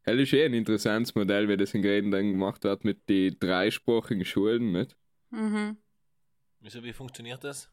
[0.04, 3.38] Das ist eh ein interessantes Modell, wie das in Gräden dann gemacht wird mit den
[3.39, 4.95] dreisprachigen Schulen, nicht?
[5.32, 5.78] Mhm.
[6.62, 7.69] Wieso, wie funktioniert das?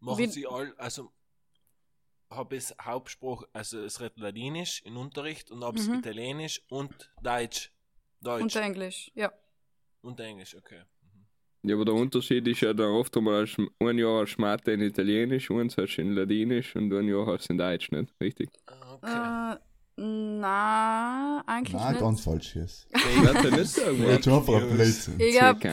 [0.00, 1.12] Machen Wie- sie all, also
[2.30, 5.94] habe es Hauptspruch, also es redet Ladinisch in Unterricht und habe es Mhm.
[6.00, 7.70] Italienisch und Deutsch.
[8.20, 9.32] Deutsch Und Englisch, ja.
[10.02, 10.82] Und Englisch, okay.
[11.64, 13.46] Ja, aber der Unterschied ist ja dann oft einmal,
[13.78, 17.26] ein Jahr hast du Mathe in Italienisch, eins hast du in Ladinisch und ein Jahr
[17.26, 18.12] hast du in Deutsch, nicht?
[18.20, 18.50] Richtig?
[18.66, 19.54] Ah, Okay.
[19.54, 19.58] Äh,
[19.96, 22.00] Na, eigentlich Nein, nicht.
[22.00, 22.88] ganz falsch jetzt.
[22.92, 24.70] Warte, nicht sagen, schon einfach ein.
[24.70, 25.20] Blödsinn.
[25.20, 25.64] Ich Zähl hab,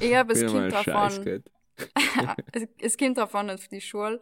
[0.00, 0.40] ich es
[0.82, 1.42] Scheiß davon,
[2.80, 4.20] es kommt davon auf die Schule,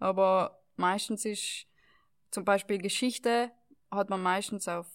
[0.00, 1.66] aber meistens ist
[2.32, 3.52] zum Beispiel Geschichte
[3.90, 4.86] hat man meistens auf,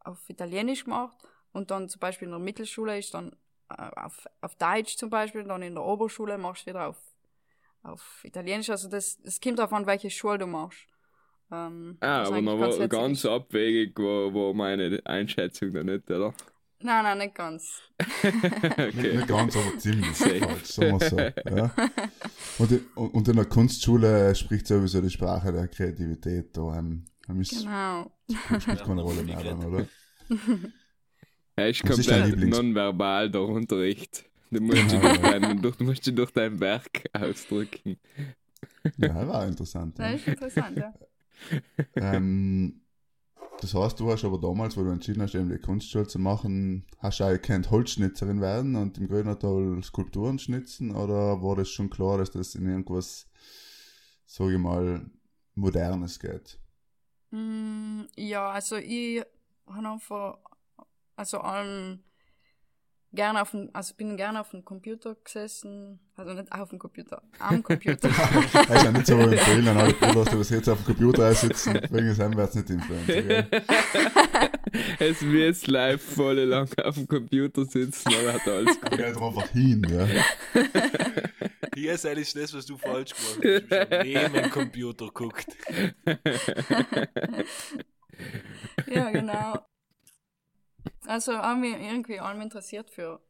[0.00, 1.16] auf Italienisch gemacht
[1.52, 3.32] und dann zum Beispiel in der Mittelschule ist dann
[3.70, 6.96] äh, auf, auf Deutsch zum Beispiel, dann in der Oberschule machst du wieder auf,
[7.82, 8.70] auf Italienisch.
[8.70, 10.78] Also das, es kommt davon, welche Schule du machst.
[11.50, 16.32] Ähm, Ah, aber eigentlich noch ganz abwegig war, war meine Einschätzung da nicht, oder?
[16.84, 17.80] Nein, nein, nicht ganz.
[18.22, 19.16] Nicht, Okay.
[19.16, 21.16] nicht ganz, aber ziemlich falsch, sagen wir so.
[21.56, 21.70] Ja.
[22.58, 26.56] Und, in- und in der Kunstschule spricht sowieso die Sprache der Kreativität.
[26.56, 27.04] Da ähm,
[27.38, 28.10] ist Genau.
[28.58, 29.86] spielt keine Rolle mehr dann, oder?
[31.56, 34.24] Er ist dein komplett nonverbal, der Unterricht.
[34.50, 35.22] Du musst, dich Genau, durch ja.
[35.22, 37.98] dein, durch, du musst dich durch dein Werk ausdrücken.
[38.96, 39.98] Ja, war interessant.
[39.98, 40.16] Das Ja.
[40.16, 40.94] ist interessant, ja.
[41.98, 42.80] ähm,
[43.60, 46.86] das heißt, du hast aber damals, wo du entschieden hast, eben die Kunstschule zu machen,
[46.98, 51.90] hast du auch gekannt, Holzschnitzerin werden und im Grönertal Skulpturen schnitzen oder war das schon
[51.90, 53.28] klar, dass das in irgendwas,
[54.26, 55.10] sage ich mal,
[55.54, 56.58] Modernes geht?
[57.30, 59.22] Mm, Ja, also ich
[59.66, 60.38] habe einfach,
[61.16, 62.02] also allem
[63.12, 67.22] gerne auf dem, also bin gerne auf dem Computer gesessen, also nicht auf dem Computer,
[67.38, 68.08] am Computer.
[68.08, 71.34] Das ist ja nicht so empfehlen an alle Brüder, dass du jetzt auf dem Computer
[71.34, 73.46] sitzen, wegen des Heimwärts nicht Influencer.
[74.98, 78.90] Es wird live voll lang auf dem Computer sitzen, aber hat alles gut.
[78.96, 80.06] Geh doch einfach hin, ja.
[81.74, 83.70] Hier ist eigentlich das, was du falsch gemacht hast.
[83.70, 85.46] Du hast schon neben dem Computer geguckt.
[88.86, 89.58] ja, genau.
[91.06, 93.20] Also mich irgendwie allem interessiert für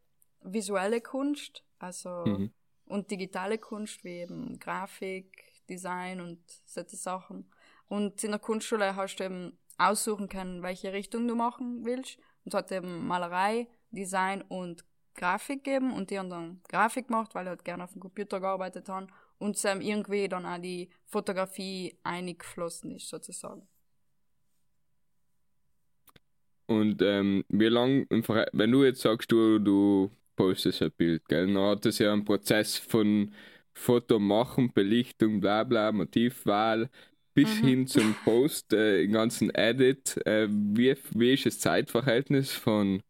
[0.42, 2.52] visuelle Kunst, also Mhm.
[2.86, 7.50] und digitale Kunst wie eben Grafik, Design und solche Sachen.
[7.88, 12.18] Und in der Kunstschule hast du eben aussuchen können, welche Richtung du machen willst.
[12.44, 15.92] Und hat eben Malerei, Design und Grafik gegeben.
[15.92, 19.06] Und die haben dann Grafik gemacht, weil ich halt gerne auf dem Computer gearbeitet haben.
[19.38, 23.68] Und es irgendwie dann auch die Fotografie eingeflossen ist, sozusagen.
[26.80, 31.26] Und ähm, wie lang, im Verein- wenn du jetzt sagst, du, du postest ein Bild,
[31.28, 33.32] gell, dann hat das ja einen Prozess von
[33.74, 36.90] Foto machen, Belichtung, bla bla, Motivwahl,
[37.34, 37.58] bis Mhm.
[37.58, 40.16] hin zum Post, äh, den ganzen Edit.
[40.26, 43.02] Äh, wie, wie ist das Zeitverhältnis von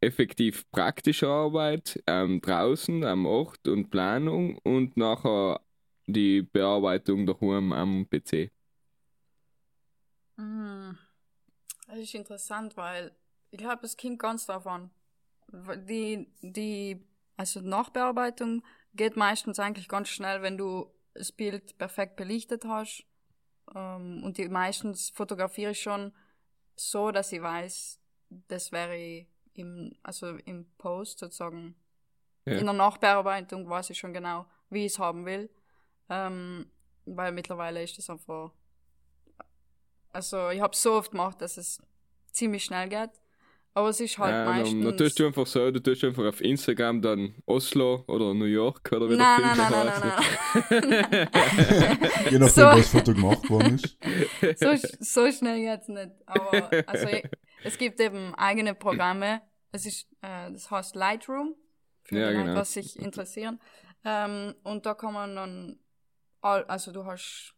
[0.00, 5.60] effektiv praktischer Arbeit ähm, draußen am Ort und Planung und nachher
[6.06, 8.50] die Bearbeitung daheim am PC?
[10.38, 10.98] Mm.
[11.92, 13.14] Das ist interessant, weil
[13.50, 14.90] ich glaube, es kommt ganz davon.
[15.50, 22.64] Die, die, also Nachbearbeitung geht meistens eigentlich ganz schnell, wenn du das Bild perfekt belichtet
[22.64, 23.04] hast.
[23.74, 26.14] Ähm, und die meistens fotografiere ich schon
[26.76, 28.00] so, dass ich weiß,
[28.48, 31.76] das wäre im, also im Post sozusagen.
[32.46, 32.54] Ja.
[32.54, 35.50] In der Nachbearbeitung weiß ich schon genau, wie ich es haben will.
[36.08, 36.72] Ähm,
[37.04, 38.50] weil mittlerweile ist das einfach
[40.12, 41.80] also ich habe so oft gemacht, dass es
[42.32, 43.10] ziemlich schnell geht.
[43.74, 44.84] Aber es ist halt Ja, meistens.
[44.84, 48.90] dann tust du einfach so, du tust einfach auf Instagram dann Oslo oder New York
[48.92, 52.30] oder wie nein, der nein, Film nein, da nein, nein, heißt.
[52.32, 52.62] Je nachdem, So.
[52.62, 53.96] wo das Foto gemacht worden ist.
[54.60, 54.78] nein.
[54.78, 56.10] So, so schnell geht's nicht.
[56.26, 57.24] Aber also ich,
[57.64, 59.40] es gibt eben eigene Programme.
[59.70, 61.54] Es ist, äh, das heißt Lightroom,
[62.02, 62.60] für Ja, die Leute, genau.
[62.60, 63.58] was sich interessieren.
[64.04, 65.78] Ähm, und da kann man dann,
[66.42, 67.54] all, also du hast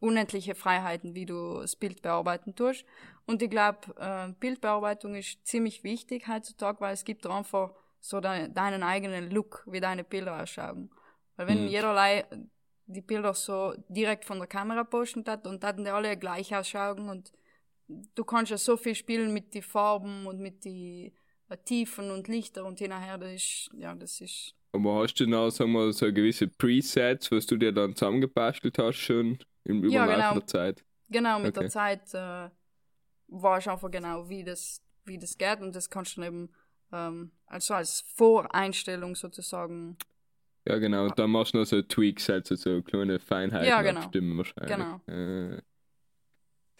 [0.00, 2.84] unendliche Freiheiten, wie du das Bild bearbeiten tust.
[3.26, 8.48] Und ich glaube, äh, Bildbearbeitung ist ziemlich wichtig heutzutage, weil es gibt einfach so de
[8.48, 10.90] deinen eigenen Look, wie deine Bilder ausschauen.
[11.36, 11.68] Weil wenn Mhm.
[11.68, 12.24] jederlei
[12.86, 17.08] die Bilder so direkt von der Kamera posten hat und dann die alle gleich ausschauen
[17.08, 17.32] und
[17.88, 21.12] du kannst ja so viel spielen mit den Farben und mit den
[21.48, 25.50] äh, Tiefen und Lichter und hinterher, das ist, ja, das ist, Aber hast du noch,
[25.50, 30.32] sagen wir, so gewisse Presets, was du dir dann zusammengebastelt hast schon im Ja, genau.
[30.34, 30.84] der Zeit?
[31.08, 31.60] genau, mit Okay.
[31.60, 32.50] der Zeit äh,
[33.28, 36.54] weißt du einfach genau, wie das, wie das geht und das kannst du dann eben
[36.92, 39.96] ähm, also als Voreinstellung sozusagen,
[40.66, 41.04] Ja, genau.
[41.04, 44.00] Und dann machst du noch so Tweaks, also so kleine Feinheiten Ja, genau.
[44.00, 44.76] abstimmen wahrscheinlich.
[44.76, 45.00] Genau.
[45.06, 45.62] Äh,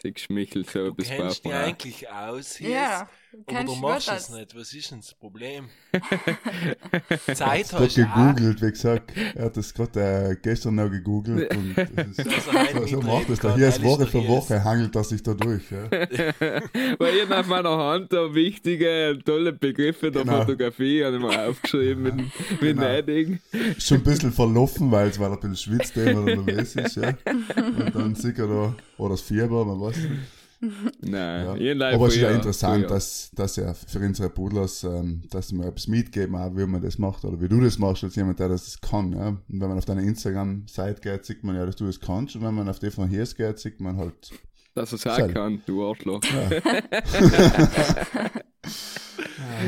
[0.02, 2.70] Siehst Michel so Du bis kennst dich eigentlich aus hier.
[2.70, 3.08] ja,
[3.46, 4.28] Aber du machst das?
[4.28, 4.56] es nicht.
[4.56, 5.68] Was ist denn das Problem?
[7.34, 9.12] Zeit hast du gegoogelt, wie gesagt.
[9.34, 11.54] Er hat das gerade äh, gestern noch gegoogelt.
[11.56, 13.54] Und das ist, so, so macht es da.
[13.54, 15.62] Hier ist Woche für Woche hangelt er sich da durch.
[15.70, 15.90] Ja.
[16.98, 20.40] Weil ich auf meiner Hand da wichtige, tolle Begriffe der Genau.
[20.40, 22.16] Fotografie habe ich mir aufgeschrieben mit,
[22.60, 23.36] mit Genau.
[23.76, 26.96] Ist schon ein bisschen verlaufen, weil es er ein bisschen schwitzt, wenn er nervös ist.
[26.96, 27.14] Ja.
[27.56, 30.35] Und dann sieht er da, oder das Fieber, man weiß nicht.
[31.00, 31.86] Nein, Ja.
[31.94, 35.64] Aber es ist ja interessant, früher- dass, dass ja für unsere Pudlers, ähm, dass wir
[35.66, 38.48] etwas mitgeben, auch wie man das macht oder wie du das machst, als jemand, der
[38.48, 39.12] das kann.
[39.12, 39.28] Ja?
[39.28, 42.36] Und wenn man auf deine Instagram-Seite geht, sieht man ja, dass du das kannst.
[42.36, 44.30] Und wenn man auf die von hier geht, sieht man halt.
[44.76, 46.20] Dass er sagen kann, du Arschloch.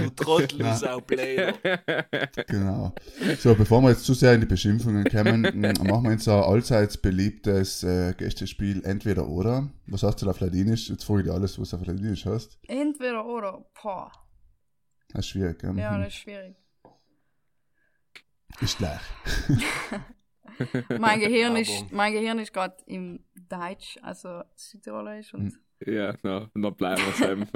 [0.02, 1.54] Du Trottel, du Sauplayer.
[2.48, 2.92] Genau.
[3.38, 6.96] So, bevor wir jetzt zu sehr in die Beschimpfungen kommen, machen wir jetzt ein allseits
[6.98, 9.70] beliebtes äh, Gästespiel Entweder oder.
[9.86, 10.90] Was heißt das auf Ladinisch?
[10.90, 12.58] Jetzt frage ich dir alles, was du auf Ladinisch hast.
[12.66, 13.64] Entweder oder.
[13.80, 14.10] Boah.
[15.08, 15.78] Das ist schwierig, gell?
[15.78, 16.56] Ja, das ist schwierig.
[18.60, 19.00] Ist gleich.
[20.98, 26.74] Mein Gehirn ist, mein Gehirn ist gerade im Deutsch, also Südtirolerisch und Ja, na, dann
[26.74, 27.52] bleiben wir Bleiben gibt's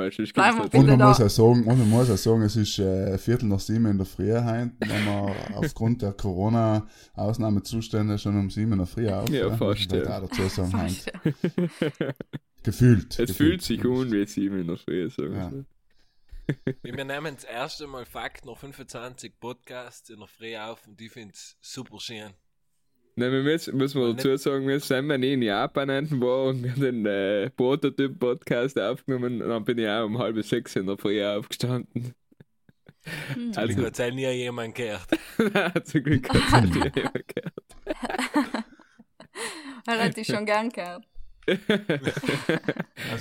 [0.73, 3.47] wir Und man, muss auch sagen, und man muss auch sagen, es ist äh, Viertel
[3.47, 8.79] nach sieben in der Früh heute, wenn wir aufgrund der Corona-Ausnahmezustände schon um sieben in
[8.79, 9.29] der Früh auf.
[9.29, 10.21] Ja, fast, ich ja.
[10.21, 11.35] dazu sagen, fast, heute.
[11.99, 12.13] ja.
[12.63, 13.19] Gefühlt.
[13.19, 13.37] Es gefühlt.
[13.37, 15.11] fühlt sich an wie sieben in der Früh.
[15.11, 15.51] sagen wir Ja.
[15.51, 15.65] so.
[16.83, 21.11] Wir nehmen das erste Mal Fakt noch 25 Podcasts in der Früh auf und ich
[21.11, 22.33] finde es super schön.
[23.15, 25.89] Nein, wir müssen, müssen wir dazu sagen, wir sind wenn ich in Japan
[26.21, 30.43] war und wir haben den äh, Prototyp-Podcast aufgenommen und dann bin ich auch um halb
[30.43, 32.15] sechs in der Früh aufgestanden.
[33.35, 33.49] Hm.
[33.49, 35.09] Also, Also, Gott sei nie jemand gehört.
[35.39, 38.65] Nein, zum Glück hat es nicht jemand gehört.
[39.87, 41.05] Er hätte ich schon gern gehört.
[41.47, 41.59] Das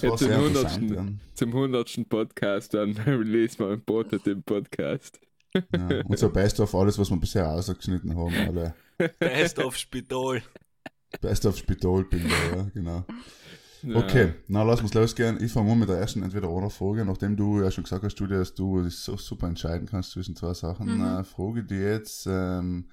[0.03, 0.91] war Jetzt sehr im interessant.
[0.91, 1.21] Hundertsten.
[1.33, 5.19] Zum hundertsten Podcast, dann release wir einen Prototyp-Podcast.
[5.53, 6.17] Ja.
[6.17, 8.73] So Best of alles, was wir bisher ausgeschnitten haben, alle
[9.19, 10.41] Best of Spital.
[11.19, 13.05] Best of Spitalbilder, ja, genau.
[13.83, 13.95] Ja.
[13.97, 15.43] Okay, na lass uns losgehen.
[15.43, 17.03] Ich fange an mit der ersten Entweder-Oder-Frage.
[17.03, 20.35] Nachdem du ja schon gesagt hast, Julia, dass du das so super entscheiden kannst zwischen
[20.35, 21.03] zwei Sachen, Mhm.
[21.03, 22.89] äh, frage die jetzt ähm,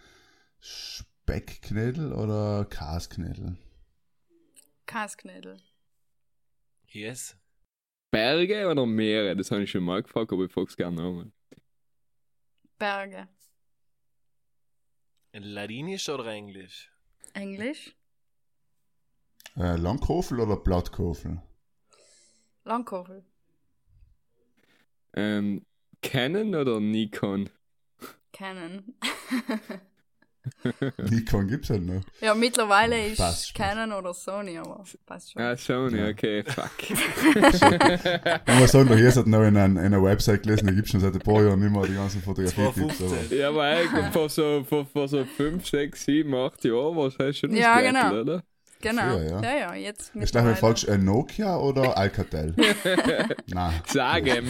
[0.60, 3.56] Speckknödel oder Kasknödel?
[4.86, 5.58] Kasknödel.
[6.88, 7.36] Yes.
[8.10, 9.36] Berge oder Meere?
[9.36, 11.30] Das habe ich schon mal gefragt, aber ich frage es gerne nochmal.
[12.78, 13.28] Berge.
[15.32, 16.90] Ladinisch oder Englisch?
[17.34, 17.94] Englisch.
[19.56, 21.42] Äh, Langkofel oder Blattkofel?
[22.64, 23.24] Langkofel.
[25.14, 25.64] Ähm,
[26.02, 27.50] Canon oder Nikon?
[28.32, 28.94] Canon.
[31.10, 32.02] Nikon gibt's halt noch.
[32.20, 33.54] ja, mittlerweile ist Passt.
[33.54, 35.42] Canon oder Sony, aber passt schon.
[35.42, 36.08] Ah, Sony, Ja.
[36.08, 36.70] okay, fuck.
[38.46, 41.00] Ich muss sagen, hier hat noch in, ein, in einer Website gelesen, da gibt's schon
[41.00, 42.98] seit ein paar Jahren nicht mehr die ganzen Fotografie-Tipps.
[42.98, 43.38] 215.
[43.38, 47.18] ja, aber eigentlich vor so, vor, vor so 5, 6, 7, 8 Jahren war es
[47.18, 48.20] halt schon Ja, Gürtel, genau.
[48.20, 48.42] oder?
[48.80, 49.02] genau.
[49.02, 49.42] früher, ja.
[49.42, 49.56] ja.
[49.58, 52.54] ja, jetzt Ich stelle mir fragst, äh, Nokia oder Alcatel?
[53.46, 53.74] Nein.
[53.86, 54.46] Sag ihm.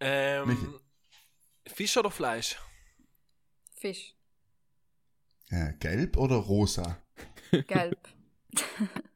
[0.00, 0.66] Ähm, Michi.
[1.72, 2.58] Fisch oder Fleisch?
[3.74, 4.14] Fisch.
[5.48, 7.02] Äh, gelb oder rosa?
[7.66, 8.08] Gelb.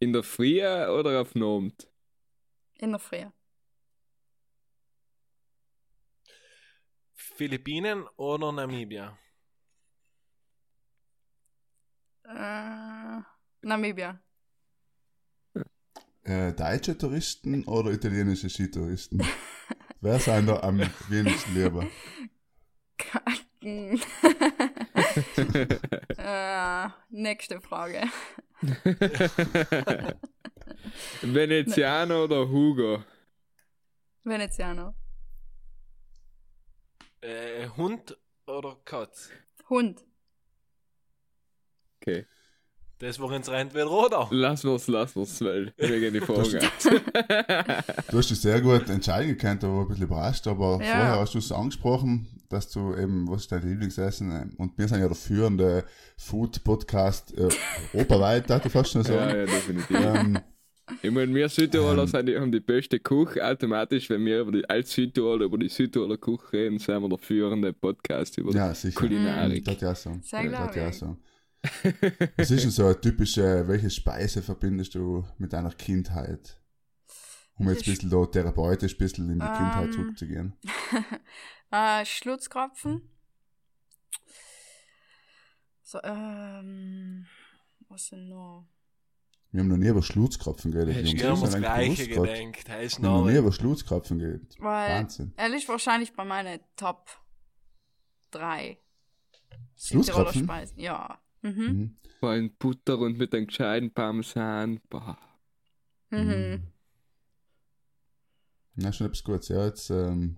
[0.00, 1.88] In der Früh oder auf Abend?
[2.78, 3.24] In der Früh.
[7.14, 9.18] Philippinen oder Namibia?
[12.24, 13.20] Äh,
[13.62, 14.20] Namibia.
[16.22, 19.22] Äh, deutsche Touristen oder italienische Skitouristen?
[20.04, 21.86] Wer sind da am wenigsten lieber?
[26.18, 28.02] äh, nächste Frage.
[31.22, 33.02] Veneziano oder Hugo?
[34.24, 34.94] Veneziano.
[37.22, 39.30] Äh, Hund oder Katz?
[39.70, 40.04] Hund.
[41.96, 42.26] Okay.
[43.00, 44.28] Das war ins entweder oder.
[44.30, 46.60] Lass wir's, lass wir's, weil wir gehen die Frage.
[48.10, 50.96] Du hast dich sehr gut entscheiden können, aber ein bisschen überrascht, aber Ja.
[50.96, 54.54] vorher hast du es angesprochen, dass du eben, was ist dein Lieblingsessen?
[54.58, 55.84] Und wir sind ja der führende
[56.16, 57.48] Food-Podcast äh,
[57.94, 59.38] europaweit, darf ich fast schon ja, sagen.
[59.38, 59.96] ja, definitiv.
[60.00, 60.38] Ähm,
[61.02, 62.08] Ich meine, wir Südtiroler Ähm.
[62.08, 63.42] sind die, haben die beste Küche.
[63.44, 67.18] Automatisch, wenn wir über die, als Südtiroler über die Südtiroler Küche reden, sind wir der
[67.18, 69.00] führende Podcast über ja, sicher.
[69.00, 69.64] Kulinarik.
[69.64, 70.12] Das ja so.
[70.22, 71.16] Sehr ja, das ja so.
[72.36, 76.60] Was ist denn so eine typische, welche Speise verbindest du mit deiner Kindheit?
[77.56, 79.92] Um jetzt ein bisschen da therapeutisch ein bisschen in die Kindheit Ähm.
[79.92, 80.56] zurückzugehen.
[81.70, 83.08] äh, Schlutzkrapfen.
[85.82, 87.26] So, ähm,
[87.88, 88.66] was denn noch?
[89.52, 90.96] Wir haben noch nie über Schlutzkrapfen geredet.
[90.96, 91.16] Hey.
[91.16, 92.68] Wir haben das Gleiche gedenkt.
[92.68, 94.56] Hey, Wir haben noch nie über Schlutzkrapfen geredet.
[94.58, 95.32] Weil Wahnsinn.
[95.36, 97.08] er ist wahrscheinlich bei meinen Top
[98.32, 98.78] 3
[99.76, 100.42] Schlutzkrapfen?
[100.44, 100.80] Speisen.
[100.80, 101.20] Ja.
[101.44, 101.52] Mhm.
[101.62, 101.96] Mhm.
[102.20, 104.80] Vor allem Butter und mit einem gescheiten Parmesan.
[104.88, 105.18] Boah.
[106.10, 106.62] Mhm.
[108.76, 109.48] Na, schon etwas Gutes.
[109.48, 110.36] Ja, jetzt, ähm,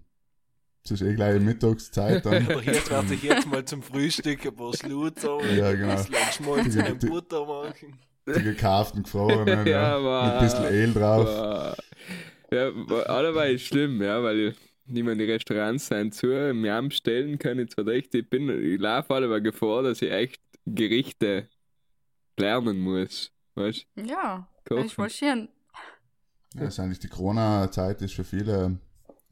[0.85, 2.47] Es ist eh gleich Mittagszeit dann.
[2.51, 5.91] Aber jetzt werde ich jetzt mal zum Frühstück ein paar Schlutzer und Ja, genau.
[5.93, 7.99] ein bisschen Schmolzen Die- und die- Butter machen.
[8.29, 11.25] Die gekauften gefrorenen, Ja, ja, aber- mit ein bisschen Ale drauf.
[11.25, 11.77] Boah.
[12.53, 12.69] Ja,
[13.07, 14.57] allerweil ist schlimm, ja, weil ich,
[14.89, 18.49] ich meine, die Restaurants sind zu, mir am Stellen kann ich zwar echt, ich bin,
[18.49, 21.49] ich laufe alle Gefahr, dass ich echt Gerichte
[22.37, 23.33] lernen muss.
[23.55, 25.49] Weißt Ja, ist voll schön.
[26.55, 28.79] Ja, ist eigentlich die Corona-Zeit ist für viele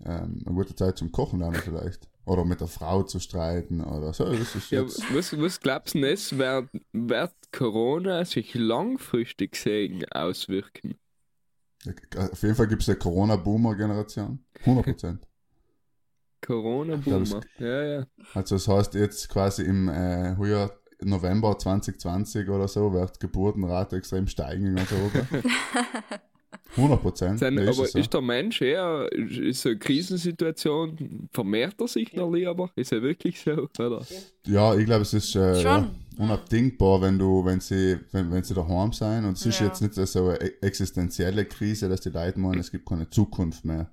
[0.04, 2.08] ähm, eine gute Zeit zum Kochen lernen vielleicht.
[2.26, 4.24] Oder mit der Frau zu streiten oder so.
[4.24, 10.04] Das ist Ja, was, was glaubst du denn, es wird, wird Corona sich langfristig gesehen
[10.10, 10.98] auswirken?
[12.16, 14.42] auf jeden Fall gibt es eine Corona-Boomer-Generation.
[14.64, 15.18] 100%.
[16.40, 17.40] Corona-Boomer.
[17.58, 18.06] Ja, ja.
[18.32, 20.70] Also das heißt jetzt quasi im äh, Jahr
[21.02, 25.26] November 2020 oder so wird die Geburtenrate extrem steigen in ganz Europa.
[26.76, 27.42] 100 Prozent.
[27.42, 28.02] Aber ist ist, so.
[28.02, 32.70] der Mensch eher, ist so eine Krisensituation, vermehrt er sich noch lieber?
[32.74, 33.68] Ist er wirklich so?
[33.78, 34.04] Oder?
[34.46, 35.88] Ja, ich glaube, es ist äh, ja,
[36.18, 39.66] unabdingbar, wenn du, wenn sie, wenn, wenn sie daheim sein und es ist Ja.
[39.66, 43.64] jetzt nicht so eine e- existenzielle Krise, dass die Leute meinen, es gibt keine Zukunft
[43.64, 43.90] mehr,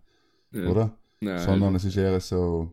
[0.51, 0.67] Ja.
[0.67, 0.97] oder?
[1.19, 2.71] Nein, Sondern es ist eher so,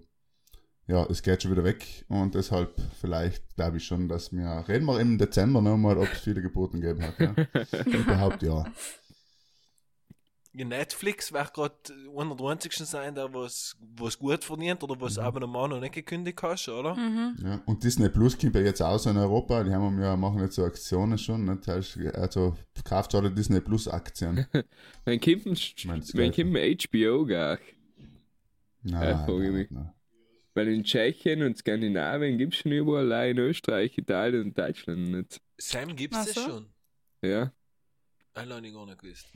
[0.89, 4.87] ja, es geht schon wieder weg und deshalb vielleicht glaube ich schon, dass wir, reden
[4.87, 7.35] wir im Dezember nochmal, ob es viele Geburten gegeben hat, ja?
[7.87, 8.65] Ich behaupte ja.
[10.55, 11.75] Netflix wird gerade
[12.17, 16.43] einer der einzigsten sein, der was, was gut verdient oder was Abonnement noch nicht gekündigt
[16.43, 16.95] hast, oder?
[16.97, 17.37] Mhm.
[17.45, 20.41] Ja, und Disney Plus kommt ja jetzt auch so in Europa, die haben ja, machen
[20.41, 21.61] jetzt so Aktionen schon, ne?
[22.15, 24.47] Also kauft alle Disney Plus Aktien.
[25.05, 25.77] Wenn kommt,
[26.15, 27.59] wenn kommt HBO gar?
[28.83, 29.71] Nein, Ja, frage ich mich.
[29.71, 29.93] nein.
[30.59, 35.41] Weil in Tschechien und Skandinavien gibt es schon überall, in Österreich, Italien und Deutschland nicht.
[35.57, 36.41] Sam gibt's Ach das so?
[36.41, 36.67] schon.
[37.23, 37.53] Ja.
[38.35, 39.29] Habe ich gar nicht gewusst.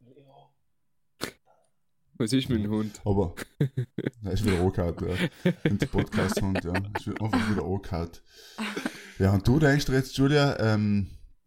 [2.18, 3.00] Was ist mit dem Hund?
[3.06, 3.34] Aber
[4.24, 4.96] er ist wieder angehauen,
[5.44, 5.52] ja.
[5.64, 6.72] In der Podcast-Hund, ja.
[6.94, 8.10] Ist wieder- einfach wieder angehauen.
[9.18, 11.06] Ja, und du denkst jetzt, Julia, ähm,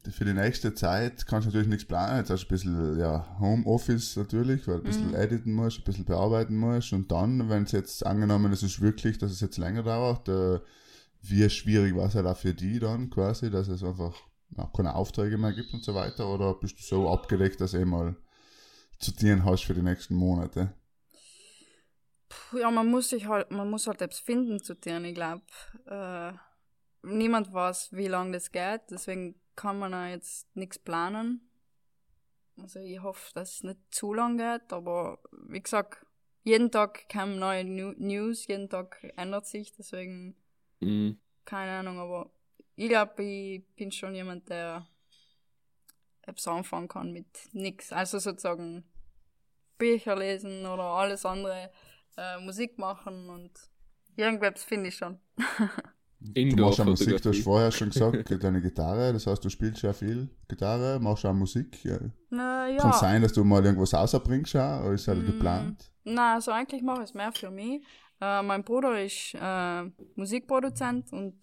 [0.09, 2.17] für die nächste Zeit kannst du natürlich nichts planen.
[2.19, 5.13] Jetzt hast du ein bisschen ja, Homeoffice natürlich, weil du ein bisschen Mhm.
[5.13, 6.93] editen musst, ein bisschen bearbeiten musst.
[6.93, 10.59] Und dann, wenn es jetzt angenommen es ist wirklich, dass es jetzt länger dauert, äh,
[11.21, 14.15] wie schwierig war es halt auch für die dann quasi, dass es einfach
[14.57, 16.27] ja, keine Aufträge mehr gibt und so weiter?
[16.29, 18.15] Oder bist du so abgedeckt, dass du eh mal
[18.99, 20.73] zu dienen hast für die nächsten Monate?
[22.29, 25.43] Puh, Ja, man muss sich halt, man muss halt etwas finden zu tun, ich glaube.
[25.85, 26.33] Äh,
[27.03, 31.41] niemand weiß, wie lange das geht, deswegen kann man auch jetzt nichts planen.
[32.61, 36.05] Also ich hoffe, dass es nicht zu lang geht, aber wie gesagt,
[36.43, 40.37] jeden Tag kommen neue News, jeden Tag ändert sich, deswegen
[40.79, 41.19] Mhm.
[41.43, 42.31] keine Ahnung, aber
[42.77, 44.87] ich glaube, ich bin schon jemand, der
[46.21, 47.91] etwas anfangen kann mit nix.
[47.91, 48.85] Also sozusagen
[49.77, 51.69] Bücher lesen oder alles andere,
[52.15, 53.51] äh, Musik machen und
[54.15, 55.19] irgendwas finde ich schon.
[56.21, 59.81] Du machst ja Musik, du hast vorher schon gesagt, deine Gitarre, das heißt, du spielst
[59.83, 61.83] ja viel Gitarre, machst auch Musik.
[61.85, 61.97] Ja.
[62.29, 62.77] Na ja.
[62.77, 65.25] Kann sein, dass du mal irgendwas rausbringst, auch, oder ist halt Mm.
[65.27, 65.91] geplant?
[66.03, 67.81] Na, also eigentlich mache ich es mehr für mich.
[68.19, 69.83] Äh, mein Bruder ist äh,
[70.15, 71.35] Musikproduzent und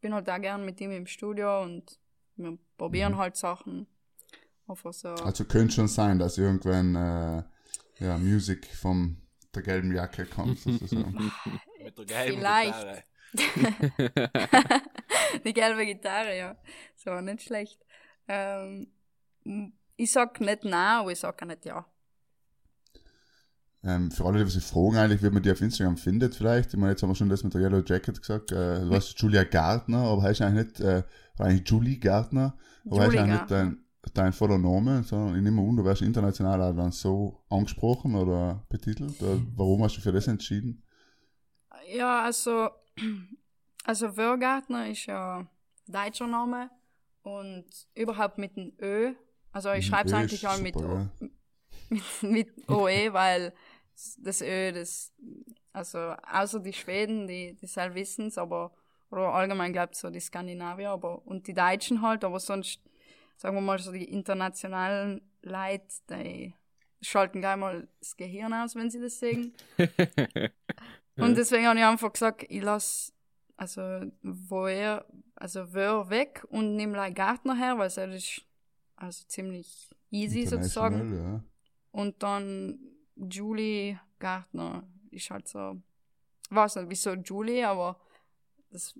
[0.00, 1.98] bin halt auch gern mit ihm im Studio und
[2.36, 3.18] wir probieren Mhm.
[3.18, 3.86] halt Sachen.
[4.92, 5.10] So.
[5.10, 7.42] Also könnte schon sein, dass irgendwann äh,
[8.02, 9.18] ja, Musik von
[9.54, 11.30] der gelben Jacke kommt, sozusagen.
[11.84, 12.72] Mit der geheimen Vielleicht.
[12.78, 13.02] Gitarre.
[15.44, 16.56] Die gelbe Gitarre, ja.
[16.96, 17.84] So, nicht schlecht.
[18.28, 18.88] Ähm,
[19.96, 21.84] ich sag nicht nein, aber ich sag auch nicht ja.
[23.84, 26.72] ähm, für alle, die sich fragen, eigentlich, wie man die auf Instagram findet, vielleicht.
[26.72, 28.52] Ich meine, jetzt haben wir schon das mit der Yellow Jacket gesagt.
[28.52, 31.02] Äh, du heißt Julia Gardner, aber heißt eigentlich nicht, äh,
[31.38, 32.56] eigentlich Julie Gardner,
[32.86, 36.62] aber heißt eigentlich nicht dein, dein voller Name, sondern ich nehme an, du wirst international
[36.62, 39.20] auch dann so angesprochen oder betitelt.
[39.20, 40.82] Oder warum hast du für das entschieden?
[41.94, 42.70] Ja, also,
[43.84, 45.46] also Wörgartner ist ja
[45.86, 46.70] deutscher Name
[47.22, 47.64] und
[47.94, 49.14] überhaupt mit einem Ö.
[49.52, 51.06] Also ich schreibe es eigentlich auch mit, O-
[51.90, 53.52] mit, mit OE, weil
[54.18, 55.12] das Ö, das,
[55.72, 58.72] also außer die Schweden, die, die selber wissen es, aber,
[59.10, 62.80] oder allgemein glaubt so die Skandinavier, aber, und die Deutschen halt, aber sonst,
[63.36, 66.54] sagen wir mal so die internationalen Leute, die
[67.00, 69.54] schalten gleich mal das Gehirn aus, wenn sie das sehen.
[71.16, 73.12] Und deswegen habe ich einfach gesagt, ich lasse
[73.56, 73.80] also
[74.22, 75.06] woher,
[75.36, 78.42] also wer weg und nehme like Gartner her, weil es ist
[78.96, 81.16] also ziemlich easy sozusagen.
[81.16, 81.44] Ja.
[81.92, 82.78] Und dann
[83.16, 85.80] Julie Gartner ist halt so,
[86.50, 88.00] weiß nicht wieso Julie, aber
[88.70, 88.98] das,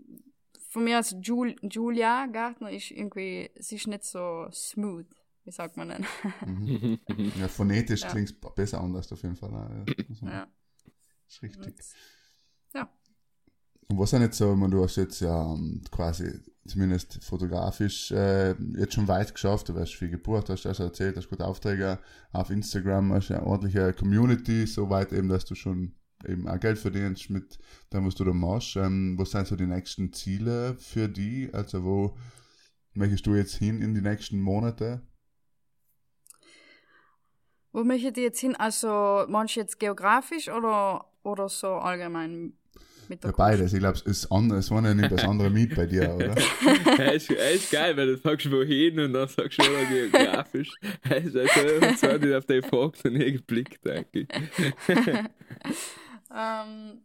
[0.68, 5.06] von mir als Jul, Julia Gartner ist irgendwie, es ist nicht so smooth,
[5.44, 6.06] wie sagt man denn?
[6.46, 6.98] Mhm.
[7.40, 8.10] ja, phonetisch Ja.
[8.10, 9.84] klingt es besser anders auf jeden Fall.
[10.22, 10.46] Ja.
[11.34, 11.74] Ist richtig.
[12.74, 12.90] Ja.
[13.88, 18.94] Und was sind jetzt so, du hast jetzt ja ähm, quasi zumindest fotografisch äh, jetzt
[18.94, 21.98] schon weit geschafft, du weißt viel Geburt, hast du also erzählt, hast gute Aufträge
[22.32, 25.94] auf Instagram, hast eine ordentliche Community, so weit eben, dass du schon
[26.26, 27.58] eben auch Geld verdienst mit
[27.92, 28.76] dem, was du da machst.
[28.76, 31.50] Ähm, was sind so die nächsten Ziele für die?
[31.52, 32.16] Also wo
[32.94, 35.02] möchtest du jetzt hin in die nächsten Monate?
[37.74, 38.54] Wo möchte ich jetzt hin?
[38.56, 42.52] Also, meinst du jetzt geografisch oder, oder so allgemein
[43.08, 43.72] mit der Ja, beides.
[43.72, 46.34] Ich glaube, es ist anders, das eine nimmt das andere mit bei dir, oder?
[46.96, 50.72] Er ist, er ist geil, weil du sagst wohin und dann sagst du schon geografisch.
[51.02, 54.28] Er ist also, ich auf den Frage noch nie geblickt, eigentlich.
[56.36, 57.02] Ähm,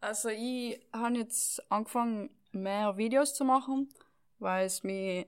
[0.00, 3.88] also ich habe jetzt angefangen, mehr Videos zu machen,
[4.40, 5.26] weil es mir,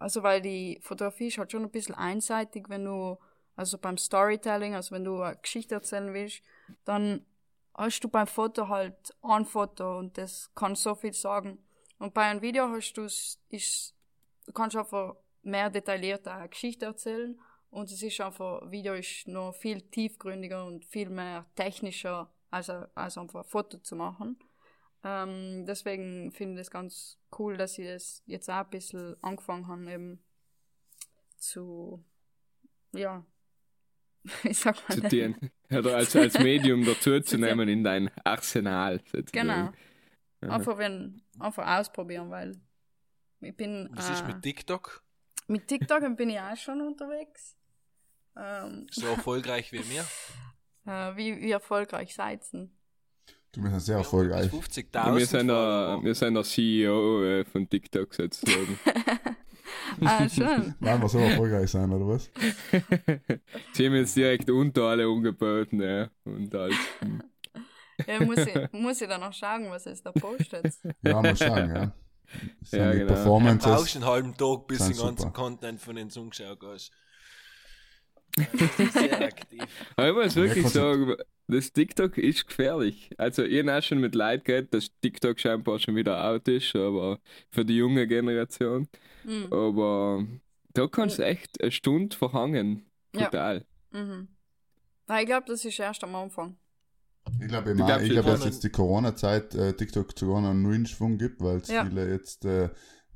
[0.00, 3.18] also weil die Fotografie ist halt schon ein bisschen einseitig, wenn du,
[3.58, 6.42] also beim Storytelling, also wenn du eine Geschichte erzählen willst,
[6.84, 7.26] dann
[7.74, 11.58] hast du beim Foto halt ein Foto und das kann so viel sagen.
[11.98, 13.96] Und bei einem Video hast du ist,
[14.46, 17.36] du kannst einfach mehr detaillierter eine Geschichte erzählen
[17.70, 23.18] und es ist einfach, Video ist noch viel tiefgründiger und viel mehr technischer, als, als
[23.18, 24.38] einfach ein Foto zu machen.
[25.02, 29.66] Ähm, deswegen finde ich es ganz cool, dass ich das jetzt auch ein bisschen angefangen
[29.66, 30.22] habe, eben
[31.38, 32.04] zu,
[32.92, 33.26] ja,
[34.42, 35.34] wie sagt man Zu dir,
[35.70, 39.00] oder als, als Medium dazu zu nehmen in dein Arsenal.
[39.04, 39.30] sozusagen.
[39.32, 39.52] Genau.
[39.52, 39.72] Aha.
[40.54, 42.56] Einfach, wenn, einfach ausprobieren, weil
[43.40, 45.02] ich bin, Was ist äh, mit TikTok?
[45.48, 47.56] mit TikTok bin ich auch schon unterwegs.
[48.36, 50.04] Ähm, So erfolgreich wie mir?
[50.86, 52.68] äh, wie, wie erfolgreich seid ihr?
[53.52, 54.52] Du bist ja sehr erfolgreich.
[54.52, 56.04] 50.000 Ja, wir, sind der, Follower.
[56.04, 58.78] wir sind der CEO äh, von TikTok sozusagen.
[60.04, 60.74] ah, schön.
[60.80, 62.30] Wollen wir so erfolgreich sein, oder was?
[63.72, 66.08] Sie haben jetzt direkt unter alle umgeboten, ja.
[66.24, 66.76] Und alles.
[68.06, 70.72] Ja, muss, ich, muss ich dann noch schauen, was es da postet.
[71.02, 71.92] Ja, mal schauen, ja.
[72.60, 73.08] Das sind Ja, die genau.
[73.08, 73.70] Du Performances.
[73.72, 75.32] brauchst einen halben Tag, bis du den ganzen super.
[75.32, 76.92] Content von den zugeschaut hast.
[78.36, 79.62] Ja, das ist sehr aktiv.
[79.96, 81.16] Aber ich muss wirklich du- sagen,
[81.48, 83.10] das TikTok ist gefährlich.
[83.18, 86.76] Also, ich habe auch schon mit Leid geredet, dass TikTok scheinbar schon wieder out ist,
[86.76, 87.18] aber
[87.50, 88.86] für die junge Generation.
[89.24, 89.52] Mhm.
[89.52, 90.26] Aber
[90.74, 92.84] da kannst du echt eine Stunde verhangen.
[93.14, 93.24] Ja.
[93.24, 93.64] Total.
[93.90, 94.28] Mhm.
[95.06, 96.56] Nein, ich glaube, das ist erst am Anfang.
[97.40, 100.86] Ich glaube, ich, glaub, wir dass jetzt die Corona-Zeit äh, TikTok sogar noch einen neuen
[100.86, 101.84] Schwung gibt, weil es Ja.
[101.84, 102.70] viele jetzt, äh,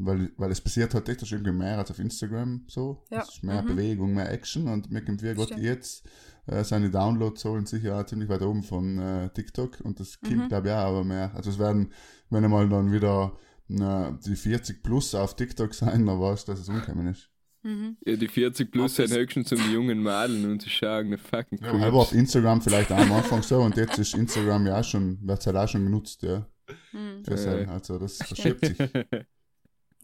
[0.05, 3.05] weil, weil es passiert hat TikTok irgendwie mehr als auf Instagram so.
[3.11, 3.21] Ja.
[3.23, 3.67] Es ist mehr Mhm.
[3.69, 6.07] Bewegung, mehr Action und mir kommt wie Gott jetzt
[6.47, 10.49] äh, seine Downloadzahlen sicher auch ziemlich weit oben von äh, TikTok und das kommt Mhm.
[10.49, 11.33] glaube ich auch aber mehr.
[11.35, 11.93] Also es werden,
[12.31, 13.37] wenn einmal dann wieder
[13.69, 17.31] na, die 40 plus auf TikTok sein, dann weißt du, dass es umgekommen ist.
[17.63, 17.97] Mhm.
[18.05, 21.61] Ja, die 40 plus sind höchstens um die jungen Mädeln und sie schauen eine fucking
[21.63, 24.85] Ja, aber auf Instagram vielleicht auch am Anfang so und jetzt ist Instagram ja auch
[24.85, 26.47] schon, wird halt auch schon genutzt, ja.
[26.93, 27.25] Mhm.
[27.25, 27.67] Für Äh.
[27.67, 28.77] Also das verschiebt sich.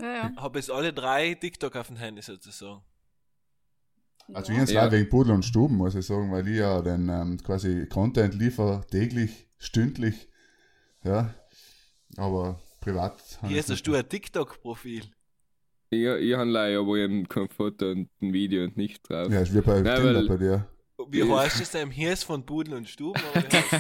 [0.01, 0.33] Ja, ja.
[0.37, 2.83] Habe jetzt alle drei TikTok auf dem Handy sozusagen.
[4.33, 4.63] Also ja.
[4.63, 4.85] ich Ja.
[4.87, 4.93] ja.
[4.93, 8.85] wegen Pudel und Stuben, muss ich sagen, weil ich ja den ähm, quasi Content liefer
[8.91, 10.29] täglich, stündlich.
[11.03, 11.35] Ja.
[12.17, 13.39] Aber privat.
[13.47, 15.05] Hier hast du ein TikTok-Profil.
[15.91, 19.33] Ich, ich habe leider aber eben kein Foto und ein Video und nicht drauf.
[19.33, 20.69] Ja, ist wie bei Nein, Tinder weil- bei dir.
[21.07, 21.93] Wie heißt es denn?
[21.93, 23.21] Hier ist von Pudel und Stuben.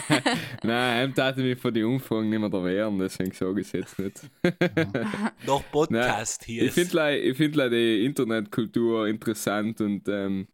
[0.62, 3.72] Nein, er hatte mich von den Umfragen nicht mehr da wehren, deswegen sage ich es
[3.72, 4.20] jetzt nicht.
[5.46, 6.62] Doch Podcast hier.
[6.62, 10.46] Ich finde like, find like die Internetkultur interessant und ähm,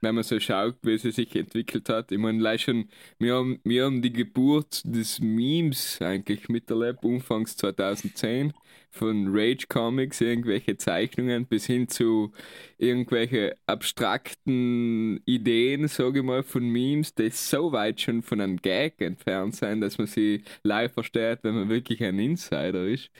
[0.00, 2.12] wenn man so schaut, wie sie sich entwickelt hat.
[2.12, 2.88] Ich meine, like schon,
[3.18, 8.52] wir haben, wir haben die Geburt des Memes eigentlich miterlebt, anfangs 2010,
[8.90, 12.32] von Rage Comics, irgendwelche Zeichnungen bis hin zu
[12.78, 19.00] irgendwelche abstrakten Ideen, sage ich mal, von Memes, die so weit schon von einem Gag
[19.00, 23.10] entfernt sind, dass man sie live versteht, wenn man wirklich ein Insider ist.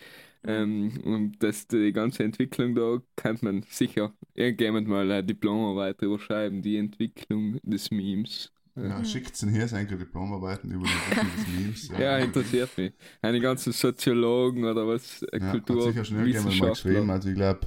[0.44, 6.18] Ähm, und dass die ganze Entwicklung da kann man sicher irgendjemand mal eine Diplomarbeit drüber
[6.18, 8.52] schreiben, die Entwicklung des Memes.
[8.76, 11.98] Ja, schickt's denn hier ist eigentlich Diplomarbeiten über die Entwicklung des Memes.
[11.98, 12.92] Ja, interessiert mich.
[13.20, 17.34] Eine ganzen Soziologen oder was, äh, Ja, hat sicher schon irgendjemand mal geschrieben, also ich
[17.34, 17.60] glaube,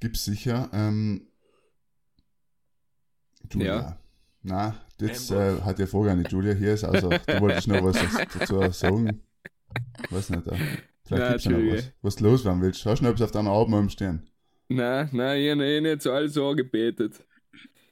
[0.00, 0.68] gibt's sicher.
[0.74, 1.28] Ähm,
[3.50, 3.74] Julia.
[3.74, 3.98] Ja.
[4.42, 5.60] Na, jetzt Hamburg.
[5.60, 7.96] äh, hat Frage an die Julia hier ist, also du wolltest noch was
[8.38, 9.22] dazu sagen.
[10.10, 10.56] Weiß nicht, äh,
[11.16, 11.92] vielleicht Nein, gibt's noch was.
[12.02, 12.84] Was du loswerden willst.
[12.86, 14.28] Hast du noch etwas auf deiner Album stehen?
[14.68, 17.24] Nein, nein, ich habe eh nicht so alles angebetet.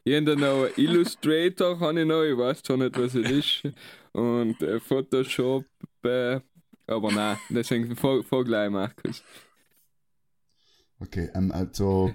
[0.02, 3.74] Ich habe noch Illustrator, habe ich noch, ich weiß zwar nicht, was es ist.
[4.12, 5.66] Und äh, Photoshop,
[6.04, 6.40] äh,
[6.86, 9.22] aber nein, deswegen vor, vor gleich, Markus.
[10.98, 12.12] Okay, ähm, also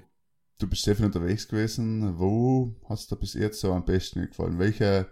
[0.58, 2.18] du bist sehr viel unterwegs gewesen.
[2.18, 4.58] Wo hast du bis jetzt so am besten gefallen?
[4.58, 5.08] Welche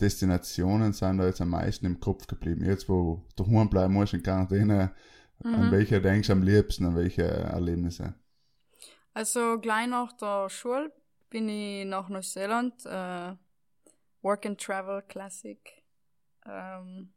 [0.00, 2.64] Destinationen sind da jetzt am meisten im Kopf geblieben?
[2.64, 4.92] Jetzt, wo du daheim bleiben musst in Quarantäne,
[5.42, 8.14] an welche denkst du am liebsten, an welche Erlebnisse?
[9.14, 10.92] Also gleich nach der Schule
[11.30, 13.34] bin ich nach Neuseeland, äh,
[14.22, 15.58] Work and Travel Classic.
[16.44, 17.12] Ähm,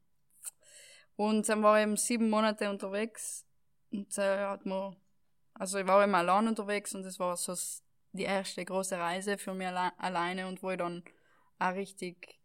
[1.15, 3.45] und dann war ich eben sieben Monate unterwegs
[3.91, 4.95] und äh, hat mir,
[5.53, 7.53] also ich war eben allein unterwegs und es war so
[8.13, 11.03] die erste große Reise für mich alle alleine und wo ich dann
[11.59, 12.39] auch richtig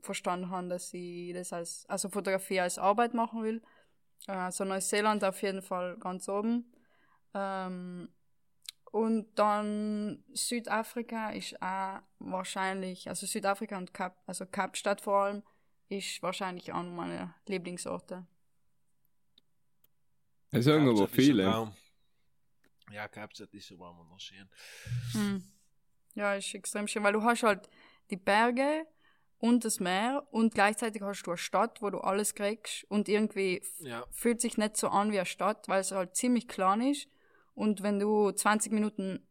[0.00, 3.62] verstanden habe, dass ich das als, also Fotografie als Arbeit machen will.
[4.26, 6.72] Also Neuseeland auf jeden Fall ganz oben.
[7.34, 8.08] Ähm,
[8.92, 15.42] und dann Südafrika ist auch wahrscheinlich, also Südafrika und Kap, also Kapstadt vor allem,
[15.88, 18.26] ist wahrscheinlich einer meiner Lieblingsorte.
[20.50, 21.72] Es sagen aber viele.
[22.90, 24.48] Ja, Kapstadt ist aber immer noch schön.
[25.12, 25.44] Hm.
[26.14, 27.68] Ja, ist extrem schön, weil du hast halt
[28.10, 28.86] die Berge
[29.40, 33.62] und das Meer und gleichzeitig hast du eine Stadt, wo du alles kriegst und irgendwie
[33.80, 34.04] Ja.
[34.10, 37.08] fühlt sich nicht so an wie eine Stadt, weil es halt ziemlich klein ist
[37.54, 39.26] und wenn du 20 Minuten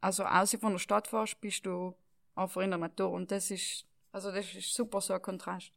[0.00, 1.94] also aus von der Stadt fährst, bist du
[2.34, 5.72] einfach in der Natur und das ist also das ist super so ein Kontrast.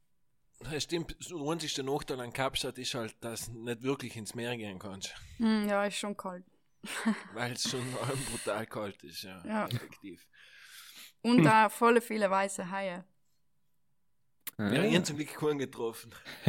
[0.72, 4.56] Ja, Stimmt, der einzigste Nachteil an Kapstadt ist halt, dass du nicht wirklich ins Meer
[4.56, 5.14] gehen kannst.
[5.38, 6.46] Hm, ja, ist schon kalt.
[7.34, 7.84] Weil es schon
[8.32, 9.44] brutal kalt ist, ja.
[9.46, 9.66] Ja.
[9.68, 10.26] Effektiv.
[11.22, 13.04] Und da volle viele weiße Haie.
[14.58, 14.66] Ah.
[14.70, 16.12] haben ihn zum Glück keinen getroffen.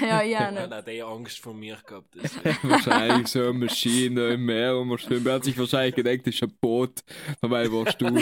[0.00, 0.70] ja, ja, Ja, nicht.
[0.70, 2.14] hat der Angst vor mir gehabt.
[2.62, 5.26] Wahrscheinlich so eine Maschine im Meer rumschwimmen.
[5.26, 7.02] Er hat sich wahrscheinlich gedacht, das ist ein Boot.
[7.40, 8.06] Dabei warst du.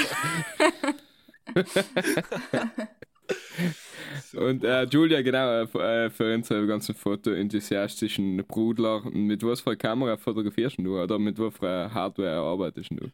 [4.35, 9.77] Und äh, Julia, genau, äh, äh, für unsere ganzen fotoenthusiastischen Brudler, mit was für einer
[9.77, 13.11] Kamera fotografierst du oder mit was für Hardware arbeitest du?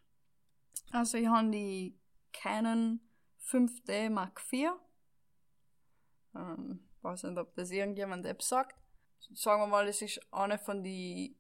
[0.90, 1.96] Also ich habe die
[2.32, 3.00] Canon
[3.50, 4.70] 5D Mark IV.
[6.35, 8.76] Ähm, weiß nicht, ob das irgendjemand App sagt.
[9.35, 11.37] Sagen wir mal, es ist eine von die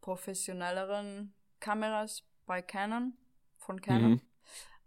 [0.00, 3.14] professionelleren Kameras bei Canon,
[3.58, 4.12] von Canon.
[4.12, 4.20] Mhm.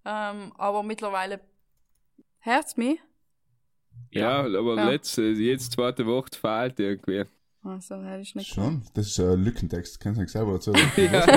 [0.05, 1.39] Ähm, aber mittlerweile
[2.39, 2.99] hört's mich.
[4.11, 4.89] Ja, aber Ja.
[4.89, 7.25] letzte, jetzt zweite Woche fehlt irgendwie.
[7.65, 8.83] Also hätte ich nicht Schon?
[8.93, 11.27] Das ist ein Lückentext, kannst du nicht selber dazu Ja, irgendwann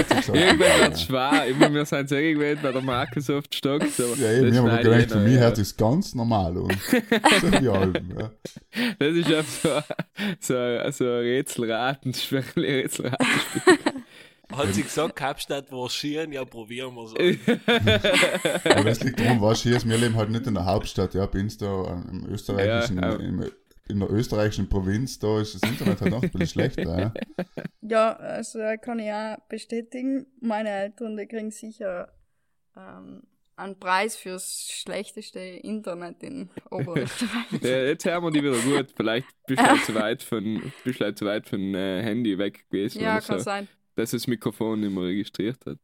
[0.59, 1.47] wird es schwer.
[1.47, 3.99] Immer wir sind sehr gewählt bei der Microsoft Stocks.
[3.99, 6.68] Aber Ja, eben, ich habe gedacht, ich für mich hört es ganz normal an.
[7.41, 8.31] so wie Alben, ja.
[8.99, 9.83] Das ist ja so,
[10.39, 12.12] so, so ein Rätselraten,
[12.57, 13.79] Rätselratenspiel.
[14.53, 17.16] hat sie gesagt, Kapstadt war schön, ja, probieren wir so.
[18.70, 21.24] Aber das liegt daran, was hier ist, wir leben halt nicht in der Hauptstadt, ja,
[21.24, 23.16] bin da im österreichischen, Ja, ja.
[23.16, 23.51] Im,
[23.89, 27.14] in der österreichischen Provinz, da ist das Internet halt noch ein bisschen schlechter, ja.
[27.80, 30.26] Ja, also äh, kann ich auch bestätigen.
[30.41, 32.12] Meine Eltern, die kriegen sicher
[32.76, 33.22] ähm,
[33.57, 37.30] einen Preis fürs schlechteste Internet in Oberösterreich.
[37.62, 38.93] Ja, jetzt hören wir die wieder gut.
[38.95, 42.39] Vielleicht bist du halt zu weit von, bist du halt zu weit von äh, Handy
[42.39, 43.01] weg gewesen.
[43.01, 43.68] ja, kann so, sein.
[43.97, 45.78] dass das Mikrofon nicht mehr registriert hat.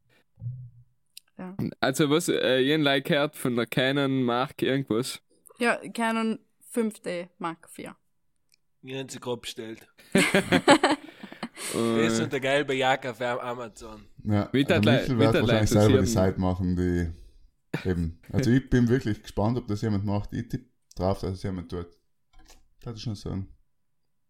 [1.37, 1.55] Ja.
[1.81, 5.21] Also, was, äh, jeden Like gehört von der Canon Mark irgendwas?
[5.59, 6.39] Ja, Canon
[6.75, 7.91] 5D Mark IV.
[8.81, 9.87] Wir haben sie gerade bestellt.
[11.73, 14.05] Das und der gelbe Jacke auf Amazon.
[14.23, 16.05] ja wie wird wahrscheinlich selber die?
[16.07, 18.19] Seite machen, die eben.
[18.31, 20.33] Also ich bin wirklich gespannt, ob das jemand macht.
[20.33, 21.87] Ich tippe drauf, dass es jemand tut.
[22.81, 23.47] Das ist schon sagen.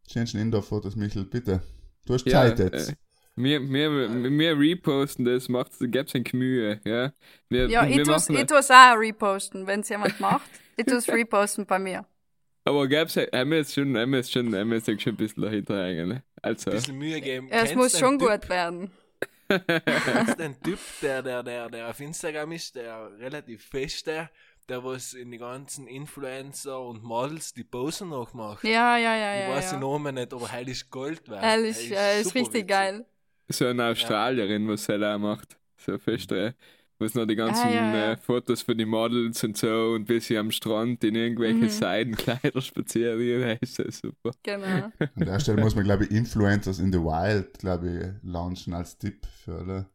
[0.08, 1.62] Schönsten Indoor-Fotos, Michel, bitte.
[2.06, 2.92] Du hast Ja, Zeit jetzt.
[2.92, 2.96] äh,
[3.36, 3.92] wir, wir,
[4.32, 6.80] wir reposten das, macht gäbe es Mühe.
[6.86, 7.12] Ja,
[7.50, 10.50] wir, Ja, ich wir ich tu's auch reposten, wenn es jemand macht.
[10.78, 12.06] Ich tu's reposten bei mir.
[12.68, 15.18] Aber gäb's, haben wir jetzt schon, haben wir jetzt schon, haben wir jetzt schon ein
[15.18, 16.10] bisschen dahinter hängen.
[16.10, 16.24] Ne?
[16.42, 17.48] Also, Ein bisschen Mühe geben.
[17.50, 18.92] Es Kennst muss schon den gut werden.
[19.48, 24.30] Kennst den Typ, der, der, der, der auf Instagram ist, der relativ feste,
[24.68, 28.64] der was in die ganzen Influencer und Models die Posen nachmacht?
[28.64, 29.50] Ja, ja, ja, ich ja.
[29.50, 29.88] weiß den ja.
[29.88, 31.44] Namen nicht, aber heil ist Gold wert.
[31.44, 32.68] Ehrlich, Er äh, ist super richtig witzig.
[32.68, 33.06] geil.
[33.50, 35.56] so eine Australierin, was sie da macht.
[35.78, 36.54] So fest, äh,
[37.00, 38.12] was noch die ganzen Ah, ja, ja.
[38.14, 41.70] Äh, Fotos von den Models und so und wie sie am Strand in irgendwelche Mhm.
[41.70, 44.32] Seidenkleider spazieren, das ist ja super.
[44.44, 44.66] Genau.
[45.00, 47.90] An der Stelle muss man, glaube ich, Influencers in the Wild, glaube
[48.24, 49.90] ich, launchen als Tipp für alle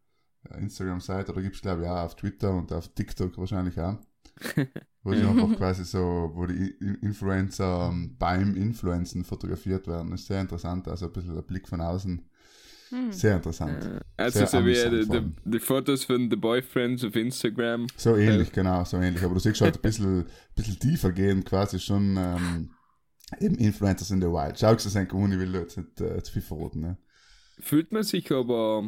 [0.59, 1.33] Instagram-Seite.
[1.33, 3.99] Oder gibt es, glaube ich, auch auf Twitter und auf TikTok wahrscheinlich auch.
[5.03, 10.11] Wo die einfach quasi so, wo die Influencer ähm, beim Influencen fotografiert werden.
[10.11, 12.23] Das ist sehr interessant, also ein bisschen der Blick von außen.
[12.91, 13.13] Hm.
[13.13, 14.03] Sehr interessant.
[14.17, 17.87] Also Sehr so wie amüsant die, die, Fotos von The Boyfriends auf Instagram.
[17.97, 19.23] So ähnlich, genau, so ähnlich.
[19.23, 22.71] Aber du siehst halt ein bisschen, bisschen tiefer gehen, quasi schon ähm,
[23.39, 24.59] eben Influencers in the Wild.
[24.59, 26.81] Schau es an, ich will jetzt nicht äh, zu viel verraten.
[26.81, 26.99] Ne?
[27.61, 28.85] Fühlt man sich aber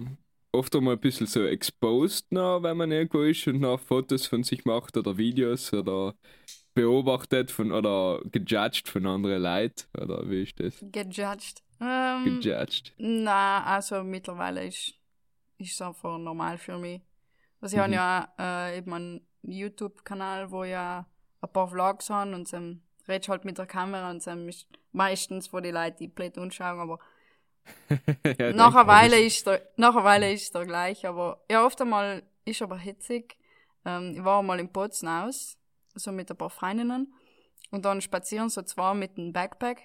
[0.53, 4.43] oft einmal ein bisschen so exposed noch, wenn man irgendwo ist und noch Fotos von
[4.43, 6.15] sich macht oder Videos oder
[6.75, 9.85] beobachtet von oder gejudged von anderen Leuten?
[9.99, 10.75] Oder wie ist das?
[10.81, 11.63] Gejudged.
[11.83, 12.93] Ähm, Gejudged.
[12.99, 14.95] Na, also mittlerweile ist
[15.59, 17.01] ist es einfach normal für mich.
[17.61, 17.95] Also ich habe Mhm.
[17.95, 21.07] ja äh, eben einen YouTube-Kanal, wo ja
[21.41, 25.53] ein paar Vlogs haben und dann redest halt mit der Kamera und dann ist meistens,
[25.53, 26.99] wo die Leute die blöd anschauen, aber
[28.39, 28.87] ja, nach einer.
[28.89, 32.76] Weile ist der, nach einer Weile ist der gleich, aber ja, oft einmal ist aber
[32.78, 33.37] hitzig.
[33.85, 35.57] Ähm, ich war mal in Bozen aus,
[35.95, 37.12] so mit ein paar Freundinnen
[37.70, 39.80] und dann spazieren so zwei mit einem Backpack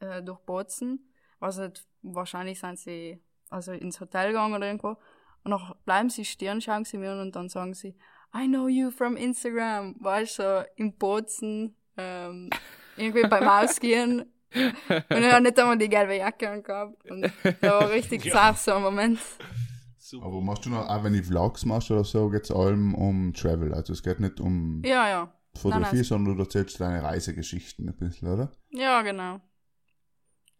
[0.00, 1.10] äh, durch Bozen.
[1.44, 4.96] Also nicht- wahrscheinlich sind sie also ins Hotel gegangen oder irgendwo.
[5.44, 7.94] Und dann bleiben sie stehen, schauen sie mir an und dann sagen sie,
[8.36, 9.96] I know you from Instagram.
[10.00, 12.50] Weißt du, so in Bozen, ähm,
[12.96, 14.20] irgendwie beim Ausgehen.
[14.54, 17.10] Und ich habe nicht einmal die gelbe Jacke angehabt.
[17.10, 17.30] Und
[17.60, 18.32] da war richtig Ja.
[18.32, 19.18] zart so ein Moment.
[19.98, 20.26] Super.
[20.26, 23.32] Aber machst du noch, auch wenn ich Vlogs machst oder so, geht es allem um
[23.34, 23.72] Travel.
[23.74, 25.34] Also es geht nicht um Ja, ja.
[25.56, 26.04] Fotografie, nein.
[26.04, 28.52] sondern du erzählst deine Reisegeschichten ein bisschen, oder?
[28.70, 29.40] Ja, genau.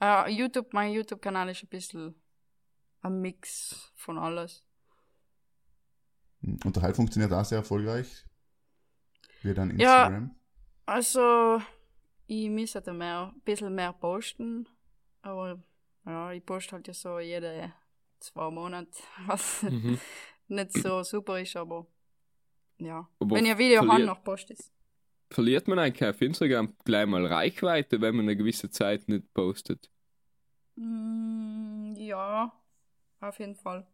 [0.01, 2.15] Äh, YouTube, mein YouTube-Kanal ist ein bisschen
[3.03, 4.65] ein Mix von alles.
[6.43, 6.59] Hm.
[6.65, 8.25] Und der Halt funktioniert auch sehr erfolgreich.
[9.43, 10.05] Wie dein Ja.
[10.07, 10.35] Instagram.
[10.87, 11.63] Also,
[12.27, 14.69] ich müsste mehr, ein bisschen mehr posten.
[15.23, 15.63] Aber
[16.05, 17.73] ja, ich poste halt ja so jede
[18.21, 18.91] zwei Monate,
[19.27, 19.99] was Mhm.
[20.49, 21.87] nicht so super ist, aber
[22.79, 23.09] ja.
[23.19, 24.71] Aber Wenn ihr ein Video habt, noch post es.
[25.35, 29.91] Verliert man eigentlich auf Instagram gleich mal Reichweite, wenn man eine gewisse Zeit nicht postet?
[30.77, 32.53] Mm, ja,
[33.21, 33.85] auf jeden Fall.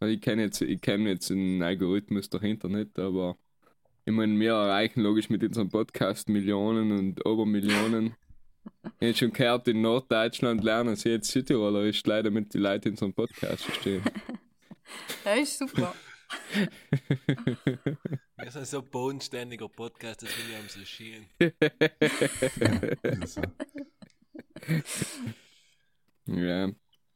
[0.00, 3.38] Ich kenne jetzt, ich kenne jetzt den Algorithmus dahinter nicht, aber
[4.06, 8.16] ich meine, wir erreichen logisch mit unserem Podcast Millionen und Obermillionen.
[8.98, 12.94] ich habe schon gehört, in Norddeutschland lernen sie jetzt Südtirolerisch, leider damit die Leute in
[12.94, 14.02] unserem Podcast verstehen.
[15.22, 15.94] Ja, ist super.
[18.40, 21.26] Wir sind so ein bodenständiger Podcast, das finde ich am so schön.
[23.02, 23.42] Also,
[26.26, 26.70] ja.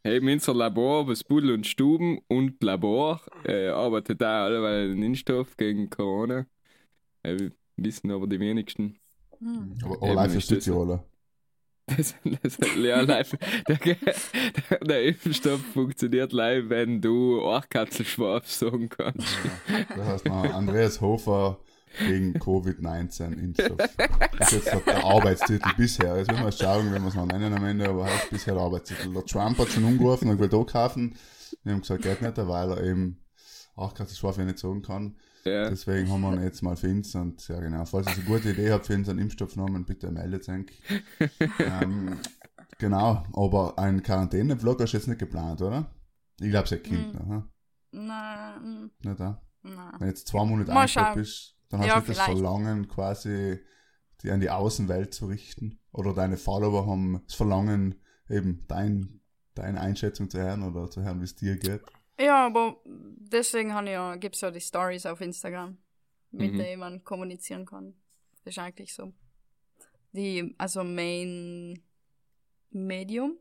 [0.04, 5.56] Hey, unser Labor, was Pudel und Stuben und Labor, äh, arbeitet da alle den Impfstoff
[5.56, 6.46] gegen Corona.
[7.22, 8.98] Äh, wissen aber die wenigsten.
[9.38, 9.76] Hm.
[9.84, 10.72] aber aber live ist das so.
[10.72, 11.04] Südtiroler.
[11.96, 13.36] Das, das, ja, live.
[13.68, 19.26] Der, der, der Impfstoff funktioniert live, wenn du Orchkatzelschwab sagen kannst.
[19.96, 21.58] Das heißt noch Andreas Hofer
[21.98, 23.76] gegen Covid-19 Impfstoff.
[24.38, 26.16] Das ist jetzt der Arbeitstitel bisher.
[26.16, 28.62] Jetzt müssen wir schauen, wenn wir es noch nennen am Ende, aber heißt bisher der
[28.62, 29.12] Arbeitstitel.
[29.12, 31.16] Der Trump hat schon umgerufen und will da kaufen.
[31.62, 33.18] Wir haben gesagt, geht nicht, weil er eben
[33.76, 35.16] Orchkatzelschwab ja nicht sagen kann.
[35.44, 35.68] Ja.
[35.70, 38.70] Deswegen haben wir ihn jetzt mal für und ja genau, falls ihr eine gute Idee
[38.70, 40.66] habt für unseren Impfstoffnamen, bitte meldet euch.
[41.58, 42.18] ähm,
[42.78, 45.90] genau, aber ein Quarantäne-Vlog hast du jetzt nicht geplant, oder?
[46.40, 47.18] Ich glaube, es Kind, Mhm.
[47.18, 47.48] noch, hm?
[47.92, 49.42] Nein, nicht da?
[49.62, 49.92] nein.
[49.98, 51.14] Wenn jetzt zwei Monate schauen.
[51.14, 52.38] bist, dann hast Ja, du nicht das vielleicht.
[52.38, 53.58] Verlangen, quasi
[54.22, 55.80] die an die Außenwelt zu richten.
[55.92, 57.96] Oder deine Follower haben das Verlangen,
[58.28, 59.20] eben dein,
[59.54, 61.82] deine Einschätzung zu hören oder zu hören, wie es dir geht.
[62.22, 65.76] Ja, aber deswegen habe ja, gibt's ja die Stories auf Instagram,
[66.30, 66.58] mit Mhm.
[66.58, 67.94] denen man kommunizieren kann.
[68.44, 69.12] Das ist eigentlich so.
[70.12, 71.82] Die, also Main
[72.70, 73.36] Medium,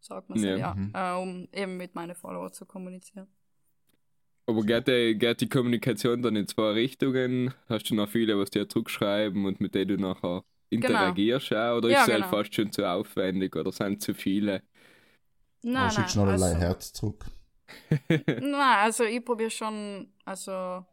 [0.00, 0.92] sagt man so, Ja, ja, mhm.
[0.94, 3.26] äh, um eben mit meinen Follower zu kommunizieren.
[4.46, 7.54] Aber geht die, geht die Kommunikation dann in zwei Richtungen?
[7.68, 11.76] Hast du noch viele, was dir zurückschreiben und mit denen du nachher interagierst auch?
[11.78, 12.36] Oder Ja, ist es halt genau.
[12.36, 14.62] fast schon zu aufwendig oder sind zu viele?
[15.62, 17.24] Nein, nein, schickst du noch also, ein Herz zurück.
[18.08, 20.84] nein, also ich probiere schon, also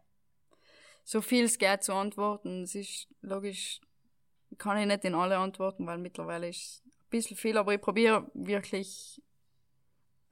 [1.03, 2.63] so viel es geht zu antworten.
[2.63, 3.79] Es ist logisch,
[4.57, 7.81] kann ich nicht in alle antworten, weil mittlerweile ist es ein bisschen viel, aber ich
[7.81, 9.21] probiere wirklich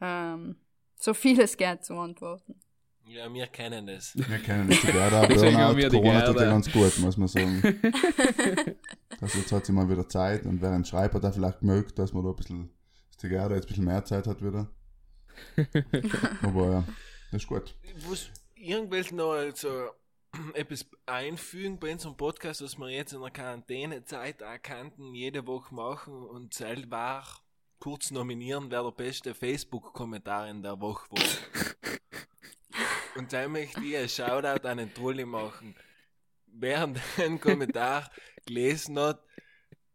[0.01, 0.57] ähm,
[0.97, 2.59] so viel es geht zu antworten.
[3.07, 4.15] Ja, wir kennen das.
[4.15, 6.51] Wir kennen das die Gerda, Burnout, wir die Corona tut ja Gerda.
[6.51, 7.61] ganz gut, muss man sagen.
[9.21, 12.11] Also jetzt hat sie mal wieder Zeit und während Schreib hat er vielleicht gemerkt, dass
[12.11, 12.69] man da ein bisschen,
[13.07, 14.69] dass die Gerda jetzt ein bisschen mehr Zeit hat wieder.
[16.41, 16.83] Aber ja,
[17.31, 17.75] das ist gut.
[18.09, 19.91] Was irgendwelche noch also
[20.53, 25.73] etwas einfügen bei unserem Podcast, was wir jetzt in der Quarantänezeit auch könnten, jede Woche
[25.73, 27.23] machen und selber
[27.79, 31.99] kurz nominieren, wer der beste Facebook-Kommentar in der Woche war.
[33.15, 35.75] und dann möchte ich ein Shoutout an den Trulli machen.
[36.47, 38.09] Wer den Kommentar
[38.45, 39.23] gelesen hat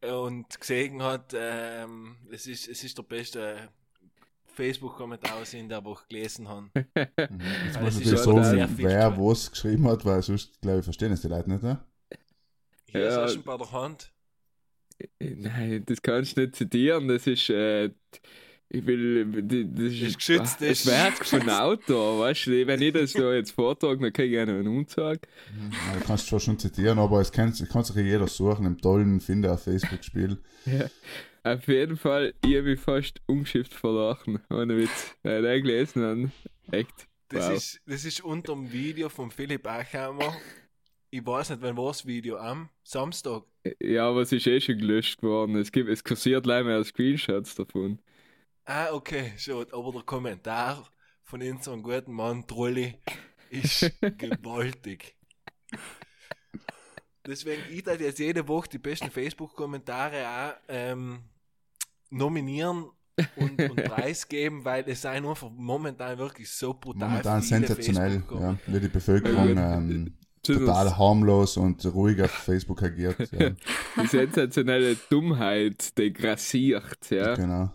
[0.03, 3.71] und gesehen hat, ähm, es, ist, es ist der beste
[4.65, 6.69] Facebook-Kommentar, was ich in der Woche gelesen habe.
[6.75, 7.41] Mhm.
[7.67, 11.13] Jetzt muss ich ist sagen, viel wer was geschrieben hat, weil sonst, glaube ich, verstehen
[11.13, 11.79] es die Leute nicht, ne?
[12.87, 13.25] Hier Ja.
[13.25, 14.13] ist schon bei der Hand.
[15.19, 17.09] Nein, das kannst du nicht zitieren.
[17.09, 17.91] Das ist, äh,
[18.73, 23.13] Ich will, das Ist geschützt, das ist- Werk von Autor, weißt du, wenn ich das
[23.15, 25.19] da jetzt vortrage, dann kriege ich einen Umzug.
[25.19, 28.79] Ja, du kannst zwar schon zitieren, aber es kann, kann sich ja jeder suchen im
[28.81, 30.39] tollen Finder auf Facebook-Spiel.
[31.43, 35.17] Auf jeden Fall, ich habe mich fast umgeschifft verlachen, ohne Witz.
[35.23, 36.31] Weil ich gelesen habe,
[36.77, 37.57] echt, Das, wow.
[37.57, 40.35] ist, das ist unter dem Video von Philipp Achhammer.
[41.11, 42.37] Ich weiß nicht, wann war das Video?
[42.37, 43.45] Am Samstag.
[43.81, 45.57] Ja, aber es ist eh schon gelöscht worden.
[45.57, 48.01] Es, gibt, es kursiert leider mehr Screenshots davon.
[48.65, 49.67] Ah, okay, schon.
[49.73, 50.89] Aber der Kommentar
[51.25, 52.99] von unserem guten Mann Trolli
[53.51, 55.17] ist gewaltig.
[57.27, 61.30] Deswegen, ich darf jetzt jede Woche die besten Facebook-Kommentare auch ähm,
[62.11, 62.87] nominieren
[63.37, 68.57] und, und preisgeben, weil es sei nur momentan wirklich so brutal Momentan viele sensationell, ja,
[68.67, 73.31] wie die Bevölkerung Ja, ähm, total harmlos und ruhig auf Facebook agiert.
[73.33, 73.51] Ja,
[74.03, 77.35] Die sensationelle Dummheit degrassiert, ja.
[77.35, 77.71] Genau.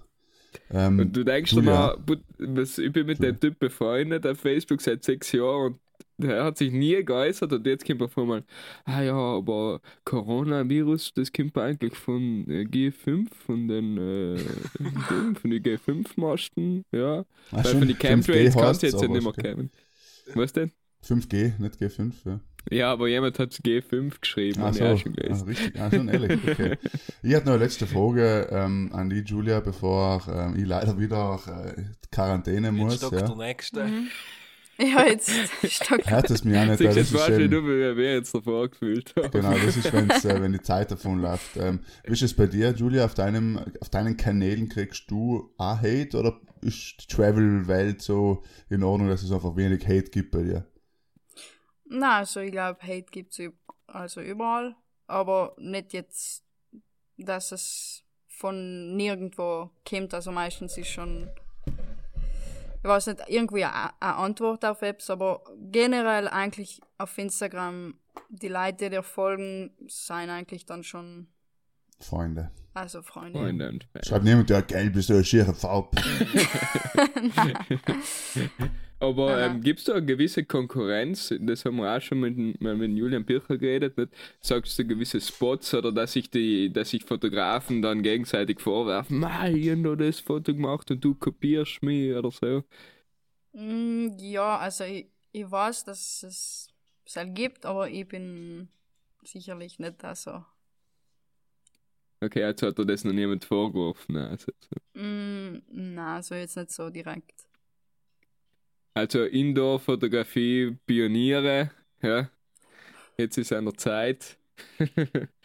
[0.72, 1.98] Ähm, Und du denkst dir mal,
[2.40, 5.74] was, ich bin mit dem Typ befreundet auf Facebook seit sechs Jahren.
[5.74, 5.80] und
[6.18, 8.44] der hat sich nie geäußert und jetzt kommt auf einmal,
[8.86, 14.38] ah ja, aber Coronavirus, das kommt eigentlich von äh, G5, von den, äh,
[15.40, 17.20] von den G5-Masten, ja.
[17.20, 19.72] ah, Weil schon, von den 5G Chemtrails kannst du jetzt ja nicht mehr kommen.
[20.34, 20.72] Was denn?
[21.06, 22.40] 5G, nicht G5, ja.
[22.72, 25.48] Ja, aber jemand hat G5 geschrieben, Ach habe so, ich auch schon ah, gelesen.
[25.48, 26.78] richtig, ah, schon ehrlich, okay.
[27.22, 31.40] Ich hatte noch eine letzte Frage ähm, an die Julia, bevor ähm, ich leider wieder
[31.48, 33.02] äh, Quarantäne Jetzt muss.
[33.02, 33.10] Ja.
[33.10, 33.88] der Nächste.
[34.78, 35.32] Ja, jetzt
[35.64, 38.68] stockt Hört es mir auch nicht, das jetzt ist eben, du, wie wir jetzt davor
[38.70, 39.32] gefühlt haben.
[39.32, 41.56] Genau, das ist, wenn's, äh, wenn die Zeit davon läuft.
[41.56, 43.06] Ähm, wie ist es bei dir, Julia?
[43.06, 48.84] Auf, deinem, auf deinen Kanälen kriegst du auch Hate oder ist die Travel-Welt so in
[48.84, 50.66] Ordnung, dass es einfach wenig Hate gibt bei dir?
[51.86, 53.54] Na, also ich glaube, Hate gibt's üb
[53.88, 54.76] also überall,
[55.08, 56.44] aber nicht jetzt,
[57.18, 60.14] dass es von nirgendwo kommt.
[60.14, 61.30] Also meistens ist schon,
[62.86, 67.96] ich weiß nicht, irgendwie eine eine Antwort auf Apps, aber generell eigentlich auf Instagram,
[68.30, 71.26] die Leute, die dir folgen, sind eigentlich dann schon,
[72.00, 72.52] Freunde.
[72.76, 73.40] also Freunde.
[73.40, 73.88] Freunde und.
[74.06, 75.98] Schreibt niemand, ja, gelb ist so eine schiere Farbe.
[79.00, 81.34] Aber ähm, gibt es da eine gewisse Konkurrenz?
[81.42, 83.98] Das haben wir auch schon mit, mit Julian Bircher geredet.
[83.98, 84.14] Nicht?
[84.42, 89.54] Sagst du gewisse Spots oder dass sich die, dass sich Fotografen dann gegenseitig vorwerfen, "Mei,
[89.54, 92.64] ich hab noch das Foto gemacht und du kopierst mich oder so.
[93.54, 96.68] Mm, ja, also ich, ich weiß, dass es
[97.06, 98.70] es halt gibt, aber ich bin
[99.24, 100.44] sicherlich nicht da so.
[102.22, 104.18] Okay, jetzt hat er das noch niemand vorgeworfen.
[104.18, 104.76] Also, so.
[104.94, 107.45] Mm, na, also jetzt nicht so direkt.
[108.96, 111.70] Also Indoor-Fotografie, Pioniere,
[112.02, 112.30] ja.
[113.18, 114.38] Jetzt ist an der Zeit.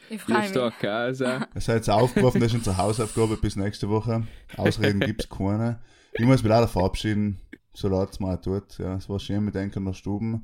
[0.09, 0.79] Ich freue Jetzt da mich.
[0.79, 1.47] Casa.
[1.55, 4.27] Ihr seid jetzt aufgeworfen, das ist unsere Hausaufgabe bis nächste Woche.
[4.57, 5.81] Ausreden gibt's keine.
[6.15, 7.41] Ich muss mich leider verabschieden,
[7.73, 8.79] so laut es auch tut.
[8.79, 10.41] Ja, es war schön mit Enkel in der Stube.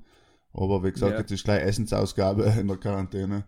[0.53, 1.19] Aber wie gesagt, Ja.
[1.19, 3.45] jetzt ist gleich Essensausgabe in der Quarantäne.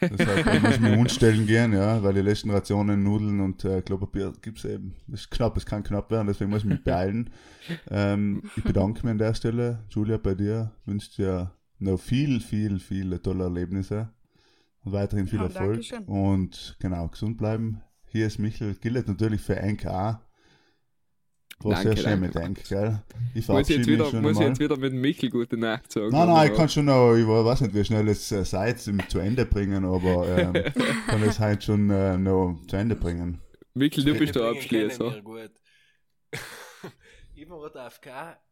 [0.00, 3.82] Deshalb ich muss ich mich umstellen gehen, ja, weil die letzten Rationen Nudeln und äh,
[3.82, 4.94] Klopapier gibt's eben.
[5.06, 7.30] Das ist knapp, es kann knapp werden, deswegen muss ich mich beeilen.
[7.90, 9.84] Ähm, ich bedanke mich an der Stelle.
[9.90, 14.10] Julia, bei dir wünsche dir noch viel, viel, viele tolle Erlebnisse
[14.82, 15.72] und weiterhin viel Ja, Erfolg.
[15.72, 16.04] Dankeschön.
[16.04, 17.82] Und genau, gesund bleiben.
[18.06, 19.84] Hier ist Michel, gilt natürlich für Enk
[21.62, 23.02] War Danke, sehr schön mit Enk, gell?
[23.34, 25.92] Ich Muss ich jetzt mich wieder, muss ich jetzt wieder mit dem Michel gute Nacht
[25.92, 26.08] sagen?
[26.08, 29.06] Nein, nein, ich kann schon noch, ich weiß nicht, wie schnell es äh, seid, zum-
[29.08, 30.52] zu Ende bringen, aber ähm,
[31.06, 33.40] kann es halt schon äh, noch zu Ende bringen.
[33.74, 35.20] Michel, du bist der Abschließer.
[37.34, 38.06] Immer wird AFK.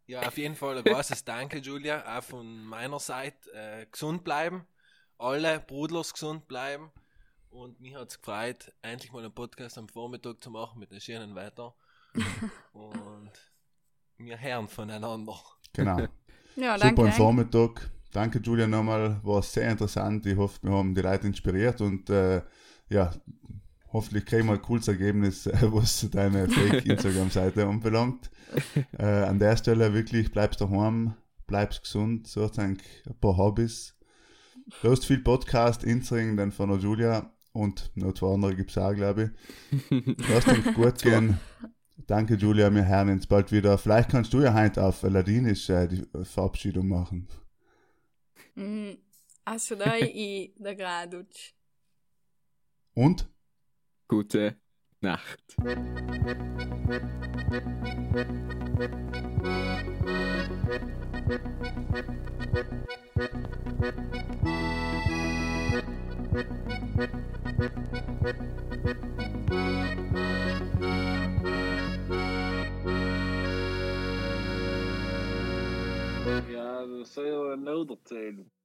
[0.06, 3.50] Ja, auf jeden Fall ein großes Danke, Julia, auch von meiner Seite.
[3.52, 4.66] Äh, gesund bleiben.
[5.18, 6.90] Alle Brudlers gesund bleiben.
[7.50, 11.00] Und mich hat es gefreut, endlich mal einen Podcast am Vormittag zu machen mit einem
[11.00, 11.74] schönen Wetter.
[12.72, 13.32] Und
[14.18, 15.36] wir hören voneinander.
[15.72, 16.06] Genau.
[16.56, 17.12] Ja, Super danke.
[17.12, 17.90] Vormittag.
[18.12, 19.20] Danke, Julia, nochmal.
[19.22, 20.26] War sehr interessant.
[20.26, 22.42] Ich hoffe, wir haben die Leute inspiriert und äh,
[22.88, 23.14] ja,
[23.92, 28.30] hoffentlich kriegen wir ein cooles Ergebnis, äh, was deine Fake-Instagram-Seite anbelangt.
[28.98, 31.14] Äh, an der Stelle wirklich, bleibst daheim,
[31.46, 32.78] bleibst gesund, sucht ein
[33.20, 33.94] paar Hobbys.
[34.82, 38.78] Du hast viel Podcast, Instagram, dann von der Julia und noch zwei andere gibt es
[38.78, 39.32] auch, glaube
[39.90, 40.04] ich.
[40.28, 41.38] Lass uns gut gehen.
[42.06, 43.76] Danke, Julia, wir hören uns bald wieder.
[43.76, 47.28] Vielleicht kannst du ja heute auf Ladinisch äh, die Verabschiedung machen.
[48.54, 48.92] Mm,
[49.44, 51.26] Also dai i da graduc.
[52.94, 53.28] Und?
[54.06, 54.56] Gute
[55.00, 55.56] Nacht.
[76.78, 78.57] Ja, dat zou je nou erzählen.